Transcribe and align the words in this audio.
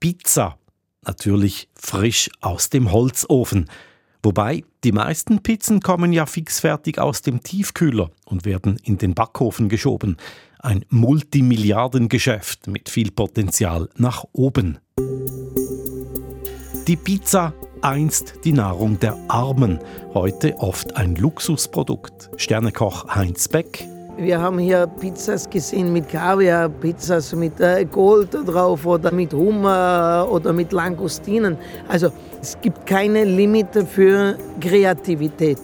Pizza. 0.00 0.56
Natürlich 1.06 1.68
frisch 1.74 2.30
aus 2.40 2.70
dem 2.70 2.90
Holzofen. 2.90 3.70
Wobei, 4.22 4.64
die 4.84 4.92
meisten 4.92 5.42
Pizzen 5.42 5.80
kommen 5.80 6.12
ja 6.12 6.26
fixfertig 6.26 6.98
aus 6.98 7.22
dem 7.22 7.42
Tiefkühler 7.42 8.10
und 8.24 8.44
werden 8.44 8.78
in 8.82 8.98
den 8.98 9.14
Backofen 9.14 9.68
geschoben. 9.68 10.16
Ein 10.58 10.84
Multimilliardengeschäft 10.88 12.66
mit 12.66 12.88
viel 12.88 13.10
Potenzial 13.10 13.88
nach 13.96 14.24
oben. 14.32 14.78
Die 16.86 16.96
Pizza 16.96 17.54
einst 17.82 18.34
die 18.44 18.52
Nahrung 18.52 18.98
der 19.00 19.16
Armen, 19.28 19.78
heute 20.12 20.56
oft 20.58 20.96
ein 20.96 21.14
Luxusprodukt. 21.16 22.30
Sternekoch 22.36 23.14
Heinz 23.14 23.48
Beck. 23.48 23.86
Wir 24.20 24.38
haben 24.38 24.58
hier 24.58 24.86
Pizzas 24.86 25.48
gesehen 25.48 25.94
mit 25.94 26.06
Kaviar, 26.10 26.68
Pizzas 26.68 27.34
mit 27.34 27.58
äh, 27.58 27.86
Gold 27.86 28.34
drauf 28.34 28.84
oder 28.84 29.10
mit 29.10 29.32
Hummer 29.32 30.28
oder 30.30 30.52
mit 30.52 30.72
Langustinen. 30.72 31.56
Also 31.88 32.12
es 32.38 32.60
gibt 32.60 32.84
keine 32.84 33.24
Limite 33.24 33.86
für 33.86 34.36
Kreativität 34.60 35.56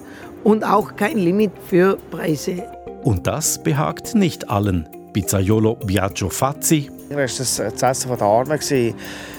und 0.42 0.64
auch 0.64 0.96
kein 0.96 1.18
Limit 1.18 1.52
für 1.66 1.98
Preise. 2.10 2.62
Und 3.04 3.26
das 3.26 3.62
behagt 3.62 4.14
nicht 4.14 4.48
allen. 4.48 4.88
Pizzaiolo 5.12 5.74
Biagio 5.74 6.30
Fazzi. 6.30 6.90
Das 7.10 7.58
war 7.58 7.70
das 7.70 7.82
Essen 7.82 8.08
der 8.08 8.22
Armen. 8.22 8.58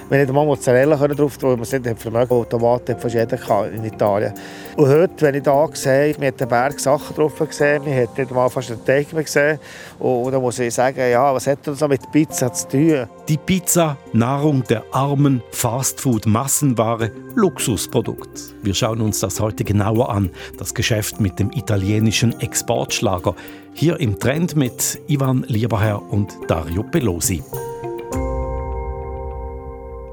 Wir 0.09 0.21
hatten 0.21 0.34
mal 0.34 0.45
Mozzarella 0.45 0.95
drauf 0.95 1.38
tun, 1.38 1.57
wir 1.57 1.66
sind 1.66 1.99
vermögen 1.99 2.45
Tomaten 2.49 2.97
fast 2.97 3.13
jeder 3.13 3.70
in 3.73 3.84
Italien. 3.84 4.33
Und 4.77 4.88
heute, 4.88 5.11
wenn 5.20 5.35
ich 5.35 5.43
hier 5.43 5.70
sehe, 5.73 6.16
wir 6.17 6.27
haben 6.27 6.39
einen 6.39 6.49
Berg 6.49 6.80
Sachen 6.80 7.13
drauf 7.13 7.38
gesehen, 7.38 7.85
wir 7.85 8.07
haben 8.07 8.33
mal 8.33 8.47
fast 8.47 8.71
einen 8.71 8.85
Teig 8.85 9.09
gesehen. 9.09 9.59
Und 9.99 10.31
da 10.31 10.39
muss 10.39 10.59
ich 10.59 10.73
sagen, 10.73 10.97
ja, 11.11 11.33
was 11.33 11.45
hat 11.47 11.59
das 11.66 11.85
mit 11.89 12.09
Pizza 12.09 12.53
zu 12.53 12.70
tun? 12.70 13.07
Die 13.27 13.35
Pizza, 13.35 13.97
Nahrung 14.13 14.63
der 14.63 14.85
Armen, 14.93 15.43
Fastfood, 15.52 16.25
Massenware, 16.25 17.11
Luxusprodukt. 17.35 18.55
Wir 18.64 18.73
schauen 18.73 19.02
uns 19.02 19.19
das 19.19 19.42
heute 19.42 19.66
genauer 19.66 20.09
an, 20.09 20.30
das 20.58 20.73
Geschäft 20.73 21.19
mit 21.19 21.38
dem 21.38 21.52
italienischen 21.52 22.39
Exportschlager. 22.39 23.36
Hier 23.73 23.99
im 23.99 24.17
Trend 24.17 24.55
mit 24.55 25.02
Ivan 25.08 25.44
Lieberherr 25.49 26.02
und 26.02 26.33
Dario 26.47 26.83
Pelosi. 26.83 27.44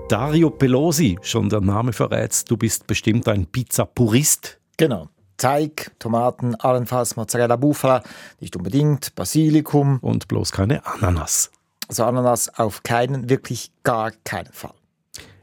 Dario 0.09 0.51
Pelosi, 0.51 1.19
schon 1.23 1.49
der 1.49 1.63
Name 1.63 1.95
verrät, 1.95 2.51
du 2.51 2.59
bist 2.59 2.87
bestimmt 2.87 3.27
ein 3.27 3.47
Pizza-Purist. 3.47 4.59
Genau. 4.77 5.09
Teig, 5.39 5.93
Tomaten, 5.99 6.55
allenfalls 6.57 7.17
Mozzarella 7.17 7.57
Bufala, 7.57 8.03
nicht 8.39 8.55
unbedingt, 8.55 9.15
Basilikum. 9.15 9.99
Und 10.01 10.29
bloß 10.29 10.53
keine 10.53 10.85
Ananas. 10.87 11.51
Also 11.89 12.05
Ananas 12.05 12.51
auf 12.59 12.83
keinen, 12.83 13.31
wirklich 13.31 13.73
gar 13.83 14.13
keinen 14.25 14.53
Fall. 14.53 14.75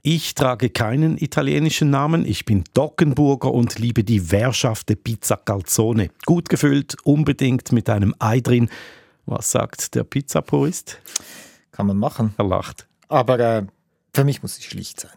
Ich 0.03 0.35
trage 0.35 0.69
keinen 0.69 1.17
italienischen 1.17 1.89
Namen, 1.89 2.25
ich 2.25 2.45
bin 2.45 2.63
Dockenburger 2.75 3.51
und 3.51 3.79
liebe 3.79 4.03
die 4.03 4.31
Währschafte 4.31 4.95
Pizza 4.95 5.37
Calzone. 5.37 6.09
Gut 6.25 6.49
gefüllt, 6.49 6.95
unbedingt 7.03 7.71
mit 7.71 7.89
einem 7.89 8.13
Ei 8.19 8.41
drin. 8.41 8.69
Was 9.25 9.51
sagt 9.51 9.95
der 9.95 10.03
Pizzapurist? 10.03 10.99
Kann 11.71 11.87
man 11.87 11.97
machen. 11.97 12.35
Er 12.37 12.45
lacht. 12.45 12.87
Aber 13.07 13.39
äh, 13.39 13.63
für 14.13 14.23
mich 14.23 14.41
muss 14.41 14.57
es 14.57 14.63
schlicht 14.63 14.99
sein. 14.99 15.11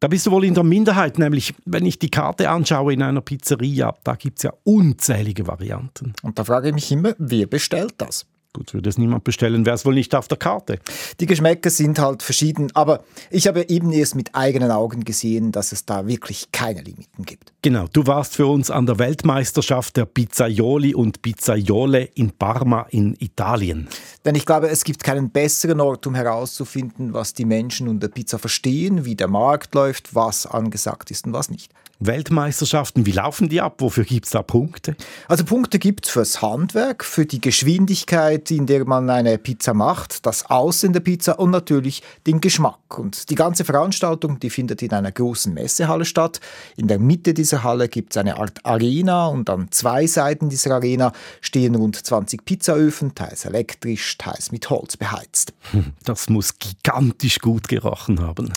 Da 0.00 0.08
bist 0.08 0.26
du 0.26 0.32
wohl 0.32 0.44
in 0.44 0.54
der 0.54 0.64
Minderheit, 0.64 1.18
nämlich 1.18 1.54
wenn 1.64 1.86
ich 1.86 1.98
die 1.98 2.10
Karte 2.10 2.50
anschaue 2.50 2.92
in 2.92 3.02
einer 3.02 3.20
Pizzeria, 3.20 3.94
da 4.02 4.16
gibt 4.16 4.38
es 4.38 4.42
ja 4.42 4.52
unzählige 4.64 5.46
Varianten. 5.46 6.14
Und 6.22 6.40
da 6.40 6.44
frage 6.44 6.68
ich 6.68 6.74
mich 6.74 6.90
immer, 6.90 7.14
wer 7.18 7.46
bestellt 7.46 7.94
das? 7.98 8.26
Gut, 8.54 8.74
würde 8.74 8.90
es 8.90 8.98
niemand 8.98 9.24
bestellen, 9.24 9.64
wäre 9.64 9.76
es 9.76 9.86
wohl 9.86 9.94
nicht 9.94 10.14
auf 10.14 10.28
der 10.28 10.36
Karte. 10.36 10.78
Die 11.20 11.26
Geschmäcker 11.26 11.70
sind 11.70 11.98
halt 11.98 12.22
verschieden, 12.22 12.70
aber 12.74 13.02
ich 13.30 13.46
habe 13.48 13.66
eben 13.70 13.90
erst 13.92 14.14
mit 14.14 14.34
eigenen 14.34 14.70
Augen 14.70 15.04
gesehen, 15.04 15.52
dass 15.52 15.72
es 15.72 15.86
da 15.86 16.06
wirklich 16.06 16.52
keine 16.52 16.82
Limiten 16.82 17.24
gibt. 17.24 17.54
Genau, 17.62 17.86
du 17.90 18.06
warst 18.06 18.36
für 18.36 18.46
uns 18.46 18.70
an 18.70 18.84
der 18.84 18.98
Weltmeisterschaft 18.98 19.96
der 19.96 20.04
Pizzaioli 20.04 20.94
und 20.94 21.22
Pizzaiole 21.22 22.02
in 22.14 22.32
Parma 22.32 22.86
in 22.90 23.16
Italien. 23.20 23.88
Denn 24.26 24.34
ich 24.34 24.44
glaube, 24.44 24.68
es 24.68 24.84
gibt 24.84 25.02
keinen 25.02 25.30
besseren 25.30 25.80
Ort, 25.80 26.06
um 26.06 26.14
herauszufinden, 26.14 27.14
was 27.14 27.32
die 27.32 27.46
Menschen 27.46 27.88
unter 27.88 28.08
Pizza 28.08 28.38
verstehen, 28.38 29.06
wie 29.06 29.16
der 29.16 29.28
Markt 29.28 29.74
läuft, 29.74 30.14
was 30.14 30.44
angesagt 30.44 31.10
ist 31.10 31.24
und 31.24 31.32
was 31.32 31.48
nicht. 31.48 31.72
Weltmeisterschaften, 32.06 33.06
wie 33.06 33.12
laufen 33.12 33.48
die 33.48 33.60
ab? 33.60 33.76
Wofür 33.78 34.04
gibt 34.04 34.26
es 34.26 34.32
da 34.32 34.42
Punkte? 34.42 34.96
Also 35.28 35.44
Punkte 35.44 35.78
gibt 35.78 36.06
es 36.06 36.12
fürs 36.12 36.42
Handwerk, 36.42 37.04
für 37.04 37.26
die 37.26 37.40
Geschwindigkeit, 37.40 38.50
in 38.50 38.66
der 38.66 38.84
man 38.84 39.08
eine 39.10 39.38
Pizza 39.38 39.74
macht, 39.74 40.26
das 40.26 40.50
Aussehen 40.50 40.92
der 40.92 41.00
Pizza 41.00 41.38
und 41.38 41.50
natürlich 41.50 42.02
den 42.26 42.40
Geschmack. 42.40 42.81
Und 42.98 43.30
die 43.30 43.34
ganze 43.34 43.64
Veranstaltung, 43.64 44.38
die 44.40 44.50
findet 44.50 44.82
in 44.82 44.92
einer 44.92 45.12
großen 45.12 45.52
Messehalle 45.52 46.04
statt. 46.04 46.40
In 46.76 46.88
der 46.88 46.98
Mitte 46.98 47.34
dieser 47.34 47.62
Halle 47.62 47.88
gibt 47.88 48.12
es 48.12 48.16
eine 48.16 48.38
Art 48.38 48.64
Arena 48.64 49.26
und 49.26 49.50
an 49.50 49.68
zwei 49.70 50.06
Seiten 50.06 50.48
dieser 50.48 50.74
Arena 50.76 51.12
stehen 51.40 51.74
rund 51.74 51.96
20 51.96 52.44
Pizzaöfen, 52.44 53.14
teils 53.14 53.44
elektrisch, 53.44 54.18
teils 54.18 54.52
mit 54.52 54.68
Holz 54.70 54.96
beheizt. 54.96 55.52
Das 56.04 56.28
muss 56.28 56.58
gigantisch 56.58 57.38
gut 57.38 57.68
gerochen 57.68 58.20
haben. 58.20 58.52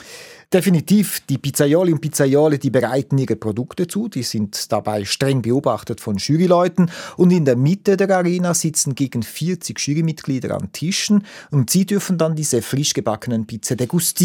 Definitiv, 0.53 1.21
die 1.27 1.37
Pizzaioli 1.37 1.91
und 1.91 2.01
Pizzaiole, 2.01 2.59
die 2.59 2.69
bereiten 2.69 3.17
ihre 3.17 3.35
Produkte 3.35 3.87
zu, 3.87 4.07
die 4.07 4.23
sind 4.23 4.71
dabei 4.71 5.03
streng 5.03 5.41
beobachtet 5.41 5.99
von 5.99 6.17
Juryleuten 6.17 6.91
und 7.17 7.31
in 7.31 7.45
der 7.45 7.55
Mitte 7.55 7.97
der 7.97 8.09
Arena 8.15 8.53
sitzen 8.53 8.95
gegen 8.95 9.23
40 9.23 9.79
Jurymitglieder 9.79 10.55
an 10.55 10.71
Tischen 10.71 11.25
und 11.51 11.71
sie 11.71 11.85
dürfen 11.85 12.17
dann 12.17 12.35
diese 12.35 12.61
frisch 12.61 12.93
gebackenen 12.93 13.47
Pizza 13.47 13.75
degustieren. 13.75 14.24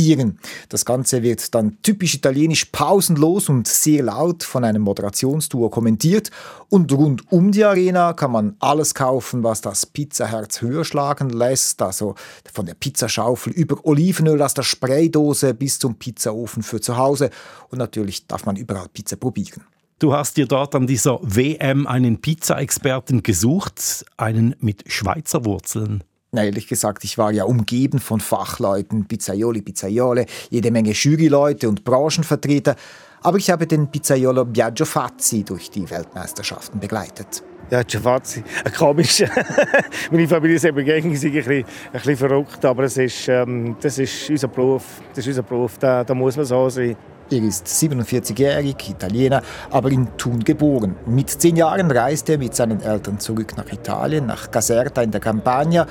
Das 0.69 0.84
Ganze 0.84 1.22
wird 1.22 1.55
dann 1.55 1.78
typisch 1.83 2.15
italienisch 2.15 2.66
pausenlos 2.66 3.49
und 3.49 3.66
sehr 3.66 4.05
laut 4.05 4.43
von 4.43 4.65
einem 4.65 4.83
Moderationsduo 4.83 5.69
kommentiert 5.69 6.31
und 6.69 6.93
rund 6.93 7.31
um 7.33 7.50
die 7.50 7.65
Arena 7.65 8.12
kann 8.12 8.33
man 8.33 8.56
alles 8.61 8.94
kaufen, 8.94 9.43
was 9.43 9.61
das 9.61 9.87
Pizzaherz 9.87 10.62
höher 10.62 10.84
schlagen 10.84 11.31
lässt, 11.31 11.83
also 11.83 12.15
von 12.53 12.66
der 12.66 12.75
Pizzaschaufel 12.75 13.53
über 13.53 13.84
Olivenöl 13.84 14.41
aus 14.43 14.55
der 14.55 14.62
Spraydose 14.62 15.55
bis 15.55 15.78
zum 15.78 15.97
Pizza 15.97 16.31
Pizzaofen 16.31 16.62
für 16.62 16.81
zu 16.81 16.97
Hause 16.97 17.31
und 17.71 17.78
natürlich 17.78 18.27
darf 18.27 18.44
man 18.47 18.56
überall 18.56 18.88
Pizza 18.93 19.17
probieren. 19.17 19.62
Du 19.99 20.12
hast 20.12 20.37
dir 20.37 20.47
dort 20.47 20.75
an 20.75 20.87
dieser 20.87 21.19
WM 21.22 21.87
einen 21.87 22.21
Pizza-Experten 22.21 23.22
gesucht, 23.22 24.05
einen 24.17 24.55
mit 24.61 24.91
Schweizer 24.91 25.44
Wurzeln. 25.44 26.05
Na, 26.33 26.45
ehrlich 26.45 26.69
gesagt, 26.69 27.03
ich 27.03 27.19
war 27.19 27.33
ja 27.33 27.43
umgeben 27.43 27.99
von 27.99 28.21
Fachleuten, 28.21 29.07
Pizzaioli, 29.07 29.63
Pizzaiole, 29.63 30.27
jede 30.49 30.71
Menge 30.71 30.93
Juryleute 30.93 31.69
und 31.69 31.83
Branchenvertreter, 31.83 32.77
aber 33.23 33.39
ich 33.39 33.51
habe 33.51 33.67
den 33.67 33.91
Pizzaiolo 33.91 34.45
Biagio 34.45 34.87
Fazzi 34.87 35.43
durch 35.43 35.71
die 35.71 35.91
Weltmeisterschaften 35.91 36.79
begleitet. 36.79 37.43
Ja, 37.71 37.83
Giavazzi, 37.83 38.43
ein 38.65 38.73
komisch. 38.73 39.23
Meine 40.11 40.27
Familie 40.27 40.57
ist 40.57 40.65
eben 40.65 40.85
gegen 40.85 41.15
sie 41.15 41.29
ein 41.29 41.35
bisschen, 41.35 41.65
ein 41.65 41.93
bisschen 41.93 42.17
verrückt, 42.17 42.65
aber 42.65 42.85
es 42.85 42.97
ist, 42.97 43.29
ähm, 43.29 43.77
das 43.81 43.99
ist 43.99 44.29
unser 44.31 44.49
Beruf. 44.49 44.85
Das 45.11 45.19
ist 45.19 45.29
unser 45.29 45.43
Beruf, 45.43 45.79
da, 45.79 46.03
da 46.03 46.15
muss 46.15 46.37
man 46.37 46.47
so 46.47 46.69
sein. 46.69 46.97
Er 47.33 47.45
ist 47.45 47.69
47-jährig, 47.69 48.91
Italiener, 48.91 49.43
aber 49.71 49.93
in 49.93 50.09
Thun 50.17 50.43
geboren. 50.43 50.97
Mit 51.07 51.31
zehn 51.31 51.55
Jahren 51.55 51.89
reiste 51.89 52.33
er 52.33 52.39
mit 52.39 52.57
seinen 52.57 52.81
Eltern 52.83 53.21
zurück 53.21 53.57
nach 53.57 53.73
Italien, 53.73 54.27
nach 54.27 54.51
Caserta 54.51 55.01
in 55.03 55.13
der 55.13 55.21
Campagna. 55.21 55.87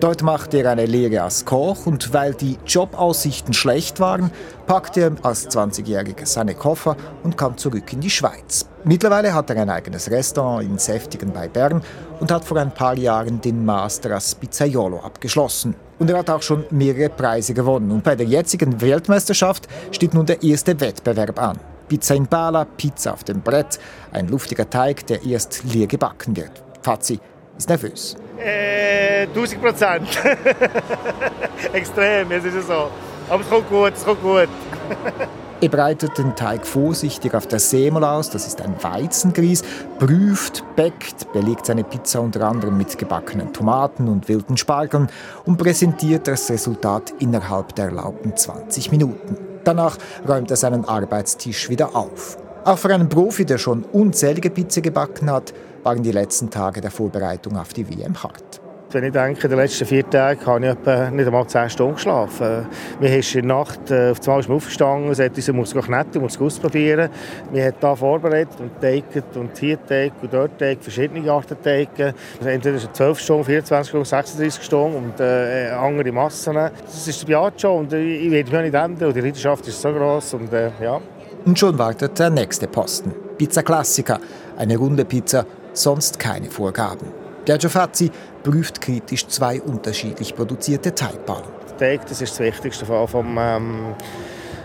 Dort 0.00 0.22
machte 0.22 0.58
er 0.58 0.72
eine 0.72 0.84
Lehre 0.84 1.22
als 1.22 1.46
Koch 1.46 1.86
und 1.86 2.12
weil 2.12 2.34
die 2.34 2.58
Jobaussichten 2.66 3.54
schlecht 3.54 4.00
waren, 4.00 4.30
packte 4.66 5.00
er 5.00 5.12
als 5.22 5.48
20-Jähriger 5.48 6.26
seine 6.26 6.54
Koffer 6.54 6.96
und 7.22 7.38
kam 7.38 7.56
zurück 7.56 7.90
in 7.94 8.00
die 8.00 8.10
Schweiz. 8.10 8.66
Mittlerweile 8.84 9.32
hat 9.32 9.48
er 9.48 9.62
ein 9.62 9.70
eigenes 9.70 10.10
Restaurant 10.10 10.64
in 10.68 10.76
Säftigen 10.76 11.32
bei 11.32 11.48
Bern 11.48 11.80
und 12.20 12.30
hat 12.30 12.44
vor 12.44 12.58
ein 12.58 12.74
paar 12.74 12.98
Jahren 12.98 13.40
den 13.40 13.64
Master 13.64 14.10
als 14.10 14.34
Pizzaiolo 14.34 15.00
abgeschlossen. 15.00 15.74
Und 16.02 16.10
er 16.10 16.18
hat 16.18 16.30
auch 16.30 16.42
schon 16.42 16.64
mehrere 16.70 17.10
Preise 17.10 17.54
gewonnen. 17.54 17.92
Und 17.92 18.02
bei 18.02 18.16
der 18.16 18.26
jetzigen 18.26 18.80
Weltmeisterschaft 18.80 19.68
steht 19.92 20.14
nun 20.14 20.26
der 20.26 20.42
erste 20.42 20.80
Wettbewerb 20.80 21.40
an. 21.40 21.60
Pizza 21.88 22.16
in 22.16 22.26
Bala, 22.26 22.64
Pizza 22.64 23.12
auf 23.12 23.22
dem 23.22 23.40
Brett, 23.40 23.78
ein 24.10 24.26
luftiger 24.26 24.68
Teig, 24.68 25.06
der 25.06 25.24
erst 25.24 25.62
leer 25.62 25.86
gebacken 25.86 26.36
wird. 26.36 26.50
Fazzi 26.82 27.20
ist 27.56 27.68
nervös. 27.68 28.16
Äh, 28.36 29.28
1000 29.28 29.62
Prozent. 29.62 30.08
Extrem, 31.72 32.32
es 32.32 32.46
ist 32.46 32.66
so. 32.66 32.90
Aber 33.30 33.40
es 33.40 33.48
kommt 33.48 33.68
gut, 33.68 33.92
es 33.94 34.04
kommt 34.04 34.22
gut. 34.22 34.48
Er 35.62 35.68
breitet 35.68 36.18
den 36.18 36.34
Teig 36.34 36.66
vorsichtig 36.66 37.34
auf 37.34 37.46
der 37.46 37.60
Semel 37.60 38.02
aus, 38.02 38.30
das 38.30 38.48
ist 38.48 38.60
ein 38.60 38.74
Weizengrieß, 38.82 39.62
prüft, 40.00 40.64
bäckt, 40.74 41.32
belegt 41.32 41.66
seine 41.66 41.84
Pizza 41.84 42.20
unter 42.20 42.48
anderem 42.48 42.76
mit 42.76 42.98
gebackenen 42.98 43.52
Tomaten 43.52 44.08
und 44.08 44.28
wilden 44.28 44.56
Spargeln 44.56 45.06
und 45.44 45.58
präsentiert 45.58 46.26
das 46.26 46.50
Resultat 46.50 47.14
innerhalb 47.20 47.76
der 47.76 47.84
erlaubten 47.84 48.36
20 48.36 48.90
Minuten. 48.90 49.36
Danach 49.62 49.98
räumt 50.28 50.50
er 50.50 50.56
seinen 50.56 50.84
Arbeitstisch 50.84 51.70
wieder 51.70 51.94
auf. 51.94 52.38
Auch 52.64 52.78
für 52.78 52.92
einen 52.92 53.08
Profi, 53.08 53.44
der 53.44 53.58
schon 53.58 53.84
unzählige 53.84 54.50
Pizza 54.50 54.80
gebacken 54.80 55.30
hat, 55.30 55.54
waren 55.84 56.02
die 56.02 56.10
letzten 56.10 56.50
Tage 56.50 56.80
der 56.80 56.90
Vorbereitung 56.90 57.56
auf 57.56 57.72
die 57.72 57.88
WM 57.88 58.20
hart. 58.20 58.61
Wenn 58.92 59.04
ich 59.04 59.12
denke, 59.12 59.44
in 59.44 59.50
den 59.50 59.58
letzten 59.58 59.86
vier 59.86 60.08
Tagen 60.08 60.44
habe 60.44 60.66
ich 60.66 60.72
etwa 60.72 61.10
nicht 61.10 61.26
einmal 61.26 61.46
zehn 61.46 61.70
Stunden 61.70 61.94
geschlafen. 61.94 62.66
Wir 63.00 63.08
haben 63.08 63.20
in 63.20 63.32
der 63.32 63.42
Nacht 63.44 63.90
äh, 63.90 64.10
auf 64.10 64.28
einmal 64.28 64.56
aufgestanden 64.56 65.04
und 65.04 65.08
gesagt, 65.08 65.38
ich 65.38 65.52
muss 65.52 65.72
kneten, 65.72 66.20
muss 66.20 66.38
ausprobieren. 66.38 67.08
Wir 67.52 67.64
haben 67.64 67.74
hier 67.80 67.96
vorbereitet 67.96 68.60
und 68.60 68.78
teigen 68.82 69.22
und 69.36 69.56
hier 69.58 69.78
teigen 69.86 70.14
und 70.20 70.34
dort 70.34 70.58
teigen, 70.58 70.82
verschiedene 70.82 71.32
Arten. 71.32 71.56
Also 71.64 72.48
entweder 72.48 72.92
12 72.92 73.18
Stunden, 73.18 73.44
24 73.44 73.88
Stunden, 73.88 74.04
36 74.04 74.62
Stunden 74.62 74.96
und 74.96 75.20
äh, 75.20 75.70
andere 75.70 76.12
Massen. 76.12 76.54
Das 76.54 77.06
ist 77.06 77.22
der 77.22 77.26
Biagio 77.28 77.78
und 77.78 77.94
ich, 77.94 78.30
werde 78.30 78.52
mich 78.52 78.62
nicht 78.62 78.74
ändern 78.74 79.08
und 79.08 79.16
die 79.16 79.20
Leidenschaft 79.20 79.66
ist 79.68 79.80
so 79.80 79.90
groß 79.90 80.34
und 80.34 80.52
äh, 80.52 80.70
ja. 80.82 81.00
Und 81.46 81.58
schon 81.58 81.78
wartet 81.78 82.18
der 82.18 82.28
nächste 82.28 82.68
Posten. 82.68 83.14
Pizza 83.38 83.62
Classica, 83.62 84.20
eine 84.58 84.76
runde 84.76 85.06
Pizza, 85.06 85.46
sonst 85.72 86.18
keine 86.18 86.50
Vorgaben. 86.50 87.21
Der 87.46 87.58
Giofazzi 87.58 88.10
prüft 88.44 88.80
kritisch 88.80 89.26
zwei 89.26 89.60
unterschiedlich 89.60 90.34
produzierte 90.34 90.94
Teigbahnen. 90.94 91.48
Der 91.70 91.76
Teig, 91.76 92.06
das 92.06 92.22
ist 92.22 92.32
das 92.32 92.40
Wichtigste 92.40 92.86
vom, 92.86 93.08
vom 93.08 93.36
ähm, 93.36 93.94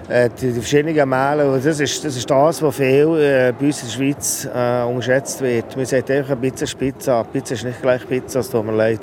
äh, 0.07 0.29
die, 0.29 0.51
die, 0.51 0.59
verschiedenen 0.59 1.09
Mehle. 1.09 1.59
Das 1.59 1.79
ist, 1.79 2.05
das 2.05 2.15
ist 2.15 2.29
das, 2.29 2.61
was 2.61 2.75
viel 2.75 3.17
äh, 3.17 3.51
bei 3.57 3.65
uns 3.65 3.81
in 3.81 3.87
der 3.87 3.93
Schweiz 3.93 4.45
äh, 4.53 4.83
unterschätzt 4.83 5.41
wird. 5.41 5.75
Man 5.75 5.85
sagt 5.87 6.11
einfach, 6.11 6.39
Pizza 6.39 6.65
ist 6.65 6.77
Pizza. 6.77 7.23
Pizza 7.23 7.55
ist 7.55 7.63
nicht 7.63 7.81
gleich 7.81 8.07
Pizza, 8.07 8.39
es 8.39 8.49
tut 8.49 8.63
mir 8.63 8.75
leid. 8.75 8.99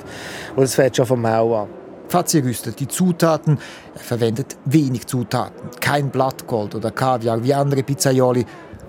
Und 0.55 0.63
das 0.63 0.75
fängt 0.75 0.95
schon 0.95 1.05
vom 1.05 1.21
Mehl 1.21 1.53
an. 1.53 1.67
Fazzi 2.07 2.39
rüstet 2.39 2.79
die 2.79 2.87
Zutaten. 2.87 3.59
Er 3.93 3.99
verwendet 3.99 4.55
wenig 4.63 5.05
Zutaten. 5.05 5.69
Kein 5.81 6.09
Blattgold 6.11 6.75
oder 6.75 6.91
Kaviar 6.91 7.43
wie 7.43 7.53
andere 7.53 7.83
Pizzaioli. 7.83 8.45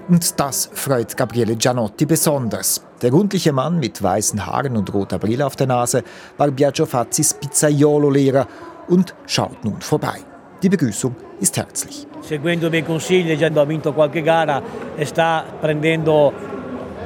Und 0.08 0.38
das 0.38 0.70
freut 0.72 1.16
Gabriele 1.16 1.56
Gianotti 1.56 2.06
besonders. 2.06 2.85
Der 3.02 3.10
rundliche 3.10 3.52
Mann 3.52 3.78
mit 3.78 4.02
weißen 4.02 4.46
Haaren 4.46 4.74
und 4.76 4.92
roter 4.94 5.18
Brille 5.18 5.44
auf 5.44 5.54
der 5.54 5.66
Nase 5.66 6.02
war 6.38 6.50
Biagio 6.50 6.86
Fazzis 6.86 7.34
Pizzaiolo-Lehrer 7.34 8.46
und 8.88 9.14
schaut 9.26 9.62
nun 9.64 9.82
vorbei. 9.82 10.20
Die 10.62 10.70
Begrüßung 10.70 11.14
ist 11.38 11.58
herzlich. 11.58 12.06
Seguendo 12.22 12.70
miei 12.70 12.82
consigli, 12.82 13.36
già 13.36 13.50
ha 13.54 13.64
vinto 13.64 13.92
qualche 13.92 14.22
gara 14.22 14.62
e 14.96 15.04
sta 15.04 15.44
prendendo 15.60 16.32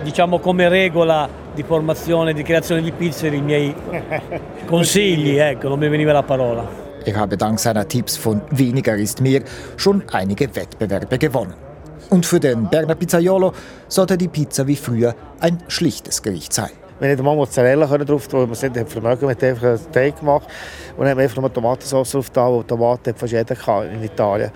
diciamo 0.04 0.38
come 0.38 0.68
regola 0.68 1.28
di 1.52 1.64
formazione, 1.64 2.32
di 2.32 2.44
creazione 2.44 2.82
di 2.82 2.92
pizze 2.92 3.26
i 3.26 3.42
miei 3.42 3.74
consigli, 4.66 5.36
ecco, 5.36 5.68
non 5.68 5.78
mi 5.80 5.88
veniva 5.88 6.12
la 6.12 6.22
parola. 6.22 6.64
Er 7.04 7.16
habe 7.16 7.36
dank 7.36 7.58
seiner 7.58 7.88
Tipps 7.88 8.16
von 8.16 8.40
weniger 8.50 8.96
ist 8.96 9.20
mehr 9.20 9.42
schon 9.76 10.04
einige 10.12 10.54
Wettbewerbe 10.54 11.18
gewonnen. 11.18 11.69
Und 12.10 12.26
für 12.26 12.40
den 12.40 12.68
Berner 12.68 12.96
Pizzaiolo 12.96 13.52
sollte 13.86 14.18
die 14.18 14.26
Pizza 14.26 14.66
wie 14.66 14.74
früher 14.74 15.14
ein 15.38 15.58
schlichtes 15.68 16.20
Gericht 16.20 16.52
sein. 16.52 16.70
Wenn 16.98 17.16
ich 17.16 17.22
mal 17.22 17.36
Mozzarella 17.36 17.86
drauf 17.86 18.26
tun 18.26 18.48
konnte, 18.48 18.66
man 18.66 18.72
nicht 18.72 18.92
vermögen, 18.92 19.26
mit 19.26 19.42
einfach 19.42 19.68
einen 19.68 19.92
Teig 19.92 20.18
gemacht 20.18 20.48
und 20.96 21.08
haben 21.08 21.16
wir 21.16 21.22
einfach 21.22 21.40
noch 21.40 21.48
Tomatensauce 21.48 22.10
drauf 22.10 22.28
da, 22.30 22.62
Tomaten 22.66 23.14
fast 23.14 23.32
jeder 23.32 23.56
in 23.90 24.02
Italien. 24.02 24.50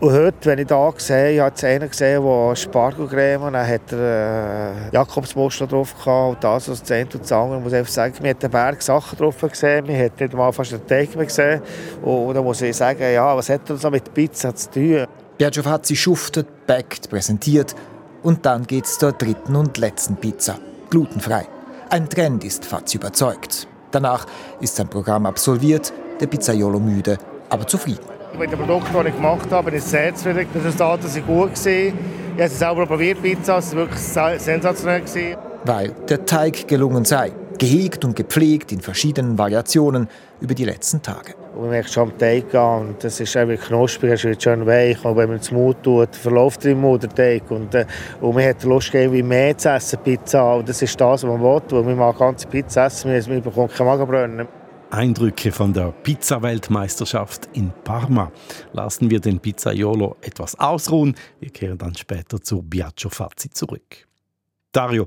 Und 0.00 0.12
heute, 0.12 0.34
wenn 0.42 0.58
ich 0.58 0.66
da 0.66 0.92
sehe, 0.96 1.34
ich 1.34 1.40
habe 1.40 1.54
einen 1.66 1.88
gesehen, 1.88 2.22
der 2.22 2.56
Spargelcreme 2.56 3.42
und 3.44 3.52
dann 3.54 3.66
hat 3.66 3.92
er 3.92 4.72
äh, 4.90 4.94
Jakobsmuschel 4.94 5.68
drauf 5.68 5.94
gehabt 5.94 6.34
und 6.34 6.44
das 6.44 6.68
aus 6.68 6.84
Zehnt 6.84 7.14
und 7.14 7.24
Zangen. 7.24 7.58
Ich 7.58 7.64
muss 7.64 7.72
einfach 7.72 7.92
sagen, 7.92 8.14
wir 8.20 8.30
haben 8.30 8.38
einen 8.42 8.50
Berg 8.50 8.82
Sachen 8.82 9.16
drauf 9.16 9.40
gesehen, 9.40 9.88
wir 9.88 9.96
haben 9.96 10.10
nicht 10.18 10.34
mal 10.34 10.52
fast 10.52 10.72
den 10.72 10.86
Teig 10.86 11.16
mehr 11.16 11.24
gesehen. 11.24 11.62
Und, 12.02 12.26
und 12.26 12.34
da 12.34 12.42
muss 12.42 12.60
ich 12.60 12.76
sagen, 12.76 13.00
ja, 13.00 13.34
was 13.34 13.48
hat 13.48 13.70
das 13.70 13.90
mit 13.90 14.12
Pizza 14.12 14.54
zu 14.54 14.70
tun? 14.70 15.06
Biagio 15.38 15.62
Fazzi 15.62 15.96
schuftet, 15.96 16.66
backt, 16.66 17.10
präsentiert 17.10 17.74
und 18.22 18.46
dann 18.46 18.66
geht's 18.66 18.98
zur 18.98 19.12
dritten 19.12 19.54
und 19.54 19.76
letzten 19.76 20.16
Pizza. 20.16 20.58
Glutenfrei. 20.88 21.46
Ein 21.90 22.08
Trend 22.08 22.42
ist 22.42 22.64
Fazzi 22.64 22.96
überzeugt. 22.96 23.68
Danach 23.90 24.26
ist 24.60 24.76
sein 24.76 24.88
Programm 24.88 25.26
absolviert, 25.26 25.92
der 26.20 26.26
Pizzaiolo 26.26 26.80
müde, 26.80 27.18
aber 27.50 27.66
zufrieden. 27.66 28.00
Mit 28.38 28.50
dem 28.50 28.60
Produkt, 28.60 28.86
das 28.94 29.06
ich 29.06 29.14
gemacht 29.14 29.50
habe, 29.50 29.76
ich 29.76 29.82
sehr 29.82 30.14
zufrieden. 30.14 30.48
Das 30.54 30.64
Resultat 30.64 31.04
war 31.04 31.20
gut. 31.22 31.66
Ich 31.66 31.92
habe 31.92 31.94
es 32.36 32.58
selber 32.58 32.86
probiert, 32.86 33.20
Pizza. 33.20 33.58
Es 33.58 33.72
war 33.72 33.88
wirklich 33.88 34.00
sensationell. 34.00 35.02
Weil 35.64 35.90
der 36.08 36.24
Teig 36.24 36.66
gelungen 36.66 37.04
sei. 37.04 37.32
Gehegt 37.58 38.06
und 38.06 38.16
gepflegt 38.16 38.72
in 38.72 38.80
verschiedenen 38.80 39.36
Variationen 39.36 40.08
über 40.40 40.54
die 40.54 40.64
letzten 40.64 41.02
Tage. 41.02 41.34
Und 41.56 41.70
merkt 41.70 41.90
schon 41.90 42.10
am 42.10 42.18
Teig 42.18 42.54
an, 42.54 42.88
und 42.88 43.04
das 43.04 43.18
ist 43.18 43.34
einfach 43.36 43.68
knusprig, 43.68 44.12
es 44.12 44.24
wird 44.24 44.42
schön 44.42 44.66
weich. 44.66 45.02
Und 45.04 45.16
wenn 45.16 45.28
man 45.28 45.38
es 45.38 45.50
Mund 45.50 45.82
tut, 45.82 46.14
verläuft 46.14 46.64
er 46.66 46.72
im 46.72 46.82
Mund 46.82 47.02
der 47.02 47.14
Teig. 47.14 47.50
Und, 47.50 47.74
äh, 47.74 47.86
und 48.20 48.34
man 48.34 48.44
hat 48.44 48.62
Lust, 48.62 48.92
irgendwie 48.92 49.22
mehr 49.22 49.56
zu 49.56 49.70
essen, 49.70 49.98
Pizza. 50.04 50.56
Und 50.56 50.68
das 50.68 50.82
ist 50.82 51.00
das, 51.00 51.22
was 51.22 51.24
man 51.24 51.40
will. 51.40 51.62
Weil 51.70 51.82
man 51.82 51.96
mag 51.96 52.18
ganze 52.18 52.46
Pizza 52.46 52.86
essen, 52.86 53.10
man 53.10 53.42
bekommt 53.42 53.72
keine 53.72 53.90
Magenbrunnen. 53.90 54.48
Eindrücke 54.90 55.50
von 55.50 55.72
der 55.72 55.92
Pizza-Weltmeisterschaft 56.02 57.48
in 57.54 57.72
Parma. 57.84 58.30
Lassen 58.72 59.10
wir 59.10 59.20
den 59.20 59.40
Pizzaiolo 59.40 60.16
etwas 60.20 60.58
ausruhen. 60.58 61.14
Wir 61.40 61.50
kehren 61.50 61.78
dann 61.78 61.94
später 61.94 62.40
zu 62.40 62.62
Biagio 62.62 63.10
Fazzi 63.10 63.50
zurück. 63.50 64.06
Dario, 64.72 65.06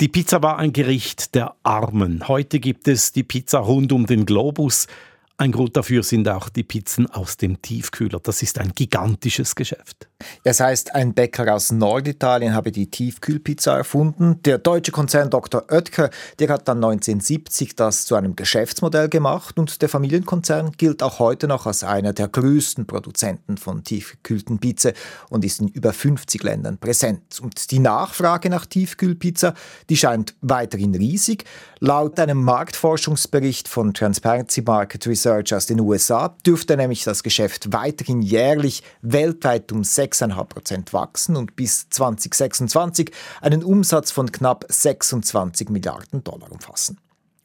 die 0.00 0.08
Pizza 0.08 0.42
war 0.42 0.58
ein 0.58 0.72
Gericht 0.72 1.34
der 1.34 1.54
Armen. 1.62 2.26
Heute 2.28 2.60
gibt 2.60 2.88
es 2.88 3.12
die 3.12 3.22
Pizza 3.22 3.58
rund 3.58 3.92
um 3.92 4.06
den 4.06 4.26
Globus. 4.26 4.86
Ein 5.36 5.50
Grund 5.50 5.76
dafür 5.76 6.04
sind 6.04 6.28
auch 6.28 6.48
die 6.48 6.62
Pizzen 6.62 7.10
aus 7.10 7.36
dem 7.36 7.60
Tiefkühler. 7.60 8.20
Das 8.20 8.40
ist 8.40 8.60
ein 8.60 8.70
gigantisches 8.72 9.56
Geschäft. 9.56 10.08
Es 10.44 10.60
heißt, 10.60 10.94
ein 10.94 11.12
Bäcker 11.12 11.52
aus 11.52 11.72
Norditalien 11.72 12.54
habe 12.54 12.70
die 12.70 12.88
Tiefkühlpizza 12.88 13.76
erfunden. 13.76 14.40
Der 14.44 14.58
deutsche 14.58 14.92
Konzern 14.92 15.30
Dr. 15.30 15.64
Oetker, 15.72 16.10
der 16.38 16.50
hat 16.50 16.68
dann 16.68 16.76
1970 16.76 17.74
das 17.74 18.06
zu 18.06 18.14
einem 18.14 18.36
Geschäftsmodell 18.36 19.08
gemacht 19.08 19.58
und 19.58 19.82
der 19.82 19.88
Familienkonzern 19.88 20.70
gilt 20.78 21.02
auch 21.02 21.18
heute 21.18 21.48
noch 21.48 21.66
als 21.66 21.82
einer 21.82 22.12
der 22.12 22.28
größten 22.28 22.86
Produzenten 22.86 23.56
von 23.56 23.82
tiefgekühlten 23.82 24.60
Pizza 24.60 24.92
und 25.30 25.44
ist 25.44 25.60
in 25.60 25.66
über 25.66 25.92
50 25.92 26.44
Ländern 26.44 26.78
präsent. 26.78 27.40
Und 27.42 27.72
die 27.72 27.80
Nachfrage 27.80 28.50
nach 28.50 28.66
Tiefkühlpizza, 28.66 29.54
die 29.90 29.96
scheint 29.96 30.36
weiterhin 30.42 30.94
riesig. 30.94 31.44
Laut 31.80 32.20
einem 32.20 32.42
Marktforschungsbericht 32.44 33.66
von 33.66 33.92
Transparency 33.92 34.62
Market 34.62 35.06
Research 35.08 35.23
Research 35.24 35.54
aus 35.54 35.66
den 35.66 35.80
USA 35.80 36.36
dürfte 36.46 36.76
nämlich 36.76 37.04
das 37.04 37.22
Geschäft 37.22 37.72
weiterhin 37.72 38.20
jährlich 38.20 38.82
weltweit 39.00 39.72
um 39.72 39.82
6,5 39.82 40.44
Prozent 40.44 40.92
wachsen 40.92 41.36
und 41.36 41.56
bis 41.56 41.88
2026 41.88 43.10
einen 43.40 43.64
Umsatz 43.64 44.10
von 44.10 44.30
knapp 44.30 44.66
26 44.68 45.70
Milliarden 45.70 46.22
Dollar 46.22 46.52
umfassen. 46.52 46.98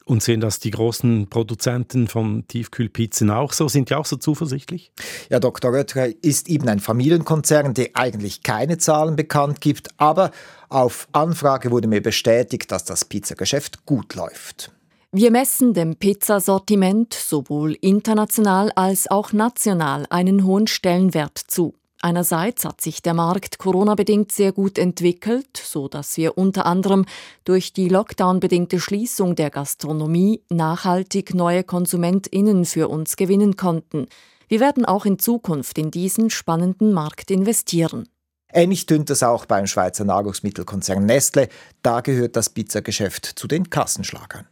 Und 0.04 0.24
sehen 0.24 0.42
das 0.42 0.60
die 0.60 0.72
großen 0.72 1.30
Produzenten 1.30 2.08
von 2.08 2.48
Tiefkühlpizzen 2.48 3.30
auch 3.30 3.54
so? 3.54 3.68
Sind 3.68 3.92
die 3.92 3.96
auch 3.96 4.08
so 4.08 4.18
zuversichtlich? 4.18 4.92
Ja, 5.30 5.40
Dr. 5.40 5.72
Röttger 5.72 6.08
ist 6.24 6.50
eben 6.50 6.68
ein 6.68 6.80
Familienkonzern, 6.80 7.76
der 7.76 7.92
eigentlich 7.94 8.42
keine 8.42 8.80
Zahlen 8.80 9.16
bekannt 9.16 9.62
gibt, 9.62 9.90
aber 9.98 10.32
auf 10.68 11.08
Anfrage 11.12 11.70
wurde 11.70 11.88
mir 11.88 12.02
bestätigt, 12.02 12.72
dass 12.72 12.86
das 12.86 13.06
Pizzageschäft 13.06 13.86
gut 13.86 14.16
läuft. 14.16 14.72
Wir 15.12 15.32
messen 15.32 15.74
dem 15.74 15.96
Pizzasortiment 15.96 17.16
sowohl 17.16 17.74
international 17.82 18.72
als 18.76 19.10
auch 19.10 19.34
national 19.34 20.06
einen 20.12 20.46
hohen 20.46 20.68
Stellenwert 20.68 21.36
zu. 21.48 21.74
Einerseits 22.00 22.64
hat 22.64 22.80
sich 22.80 23.02
der 23.02 23.16
Markt 23.16 23.58
Corona-bedingt 23.58 24.32
sehr 24.32 24.52
gut 24.52 24.78
entwickelt, 24.78 25.58
so 25.58 25.88
dass 25.88 26.16
wir 26.18 26.38
unter 26.38 26.68
anderem 26.68 27.06
durch 27.44 27.74
die 27.74 27.90
Lockdown-bedingte 27.90 28.80
Schließung 28.80 29.36
der 29.36 29.50
Gastronomie 29.50 30.44
nachhaltig 30.52 31.34
neue 31.34 31.64
KonsumentInnen 31.64 32.66
für 32.66 32.88
uns 32.88 33.16
gewinnen 33.16 33.58
konnten. 33.58 34.06
Wir 34.48 34.60
werden 34.60 34.86
auch 34.86 35.06
in 35.06 35.18
Zukunft 35.18 35.80
in 35.80 35.90
diesen 35.90 36.30
spannenden 36.30 36.94
Markt 36.94 37.32
investieren. 37.32 38.08
Ähnlich 38.54 38.86
tönt 38.86 39.10
es 39.10 39.24
auch 39.24 39.48
beim 39.48 39.66
Schweizer 39.66 40.06
Nahrungsmittelkonzern 40.06 41.04
Nestle. 41.04 41.50
Da 41.82 42.02
gehört 42.02 42.36
das 42.36 42.50
Pizzageschäft 42.50 43.26
zu 43.26 43.48
den 43.48 43.72
Kassenschlagern. 43.72 44.46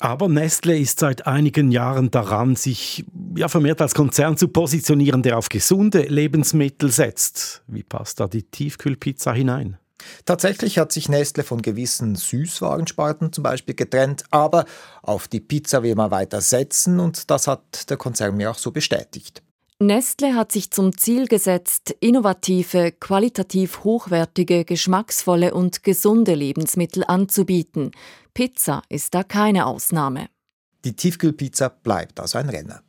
Aber 0.00 0.28
Nestle 0.28 0.78
ist 0.78 1.00
seit 1.00 1.26
einigen 1.26 1.70
Jahren 1.70 2.10
daran, 2.10 2.54
sich 2.56 3.04
ja 3.36 3.48
vermehrt 3.48 3.80
als 3.80 3.94
Konzern 3.94 4.36
zu 4.36 4.48
positionieren, 4.48 5.22
der 5.22 5.38
auf 5.38 5.48
gesunde 5.48 6.02
Lebensmittel 6.02 6.90
setzt. 6.90 7.62
Wie 7.66 7.82
passt 7.82 8.20
da 8.20 8.28
die 8.28 8.44
Tiefkühlpizza 8.44 9.32
hinein? 9.32 9.76
Tatsächlich 10.24 10.78
hat 10.78 10.92
sich 10.92 11.08
Nestle 11.08 11.42
von 11.42 11.60
gewissen 11.60 12.14
Süßwarensparten 12.14 13.32
zum 13.32 13.42
Beispiel 13.42 13.74
getrennt, 13.74 14.24
aber 14.30 14.64
auf 15.02 15.26
die 15.26 15.40
Pizza 15.40 15.82
will 15.82 15.96
man 15.96 16.10
weiter 16.10 16.40
setzen 16.40 17.00
und 17.00 17.30
das 17.30 17.48
hat 17.48 17.90
der 17.90 17.96
Konzern 17.96 18.36
mir 18.36 18.50
auch 18.50 18.58
so 18.58 18.70
bestätigt. 18.70 19.42
Nestle 19.80 20.34
hat 20.34 20.50
sich 20.50 20.72
zum 20.72 20.96
Ziel 20.96 21.28
gesetzt, 21.28 21.94
innovative, 22.00 22.90
qualitativ 22.90 23.84
hochwertige, 23.84 24.64
geschmacksvolle 24.64 25.54
und 25.54 25.84
gesunde 25.84 26.34
Lebensmittel 26.34 27.04
anzubieten. 27.04 27.92
Pizza 28.38 28.82
ist 28.88 29.16
da 29.16 29.24
keine 29.24 29.66
Ausnahme. 29.66 30.28
Die 30.84 30.94
Tiefkühlpizza 30.94 31.70
bleibt 31.70 32.20
also 32.20 32.38
ein 32.38 32.48
Renner. 32.48 32.84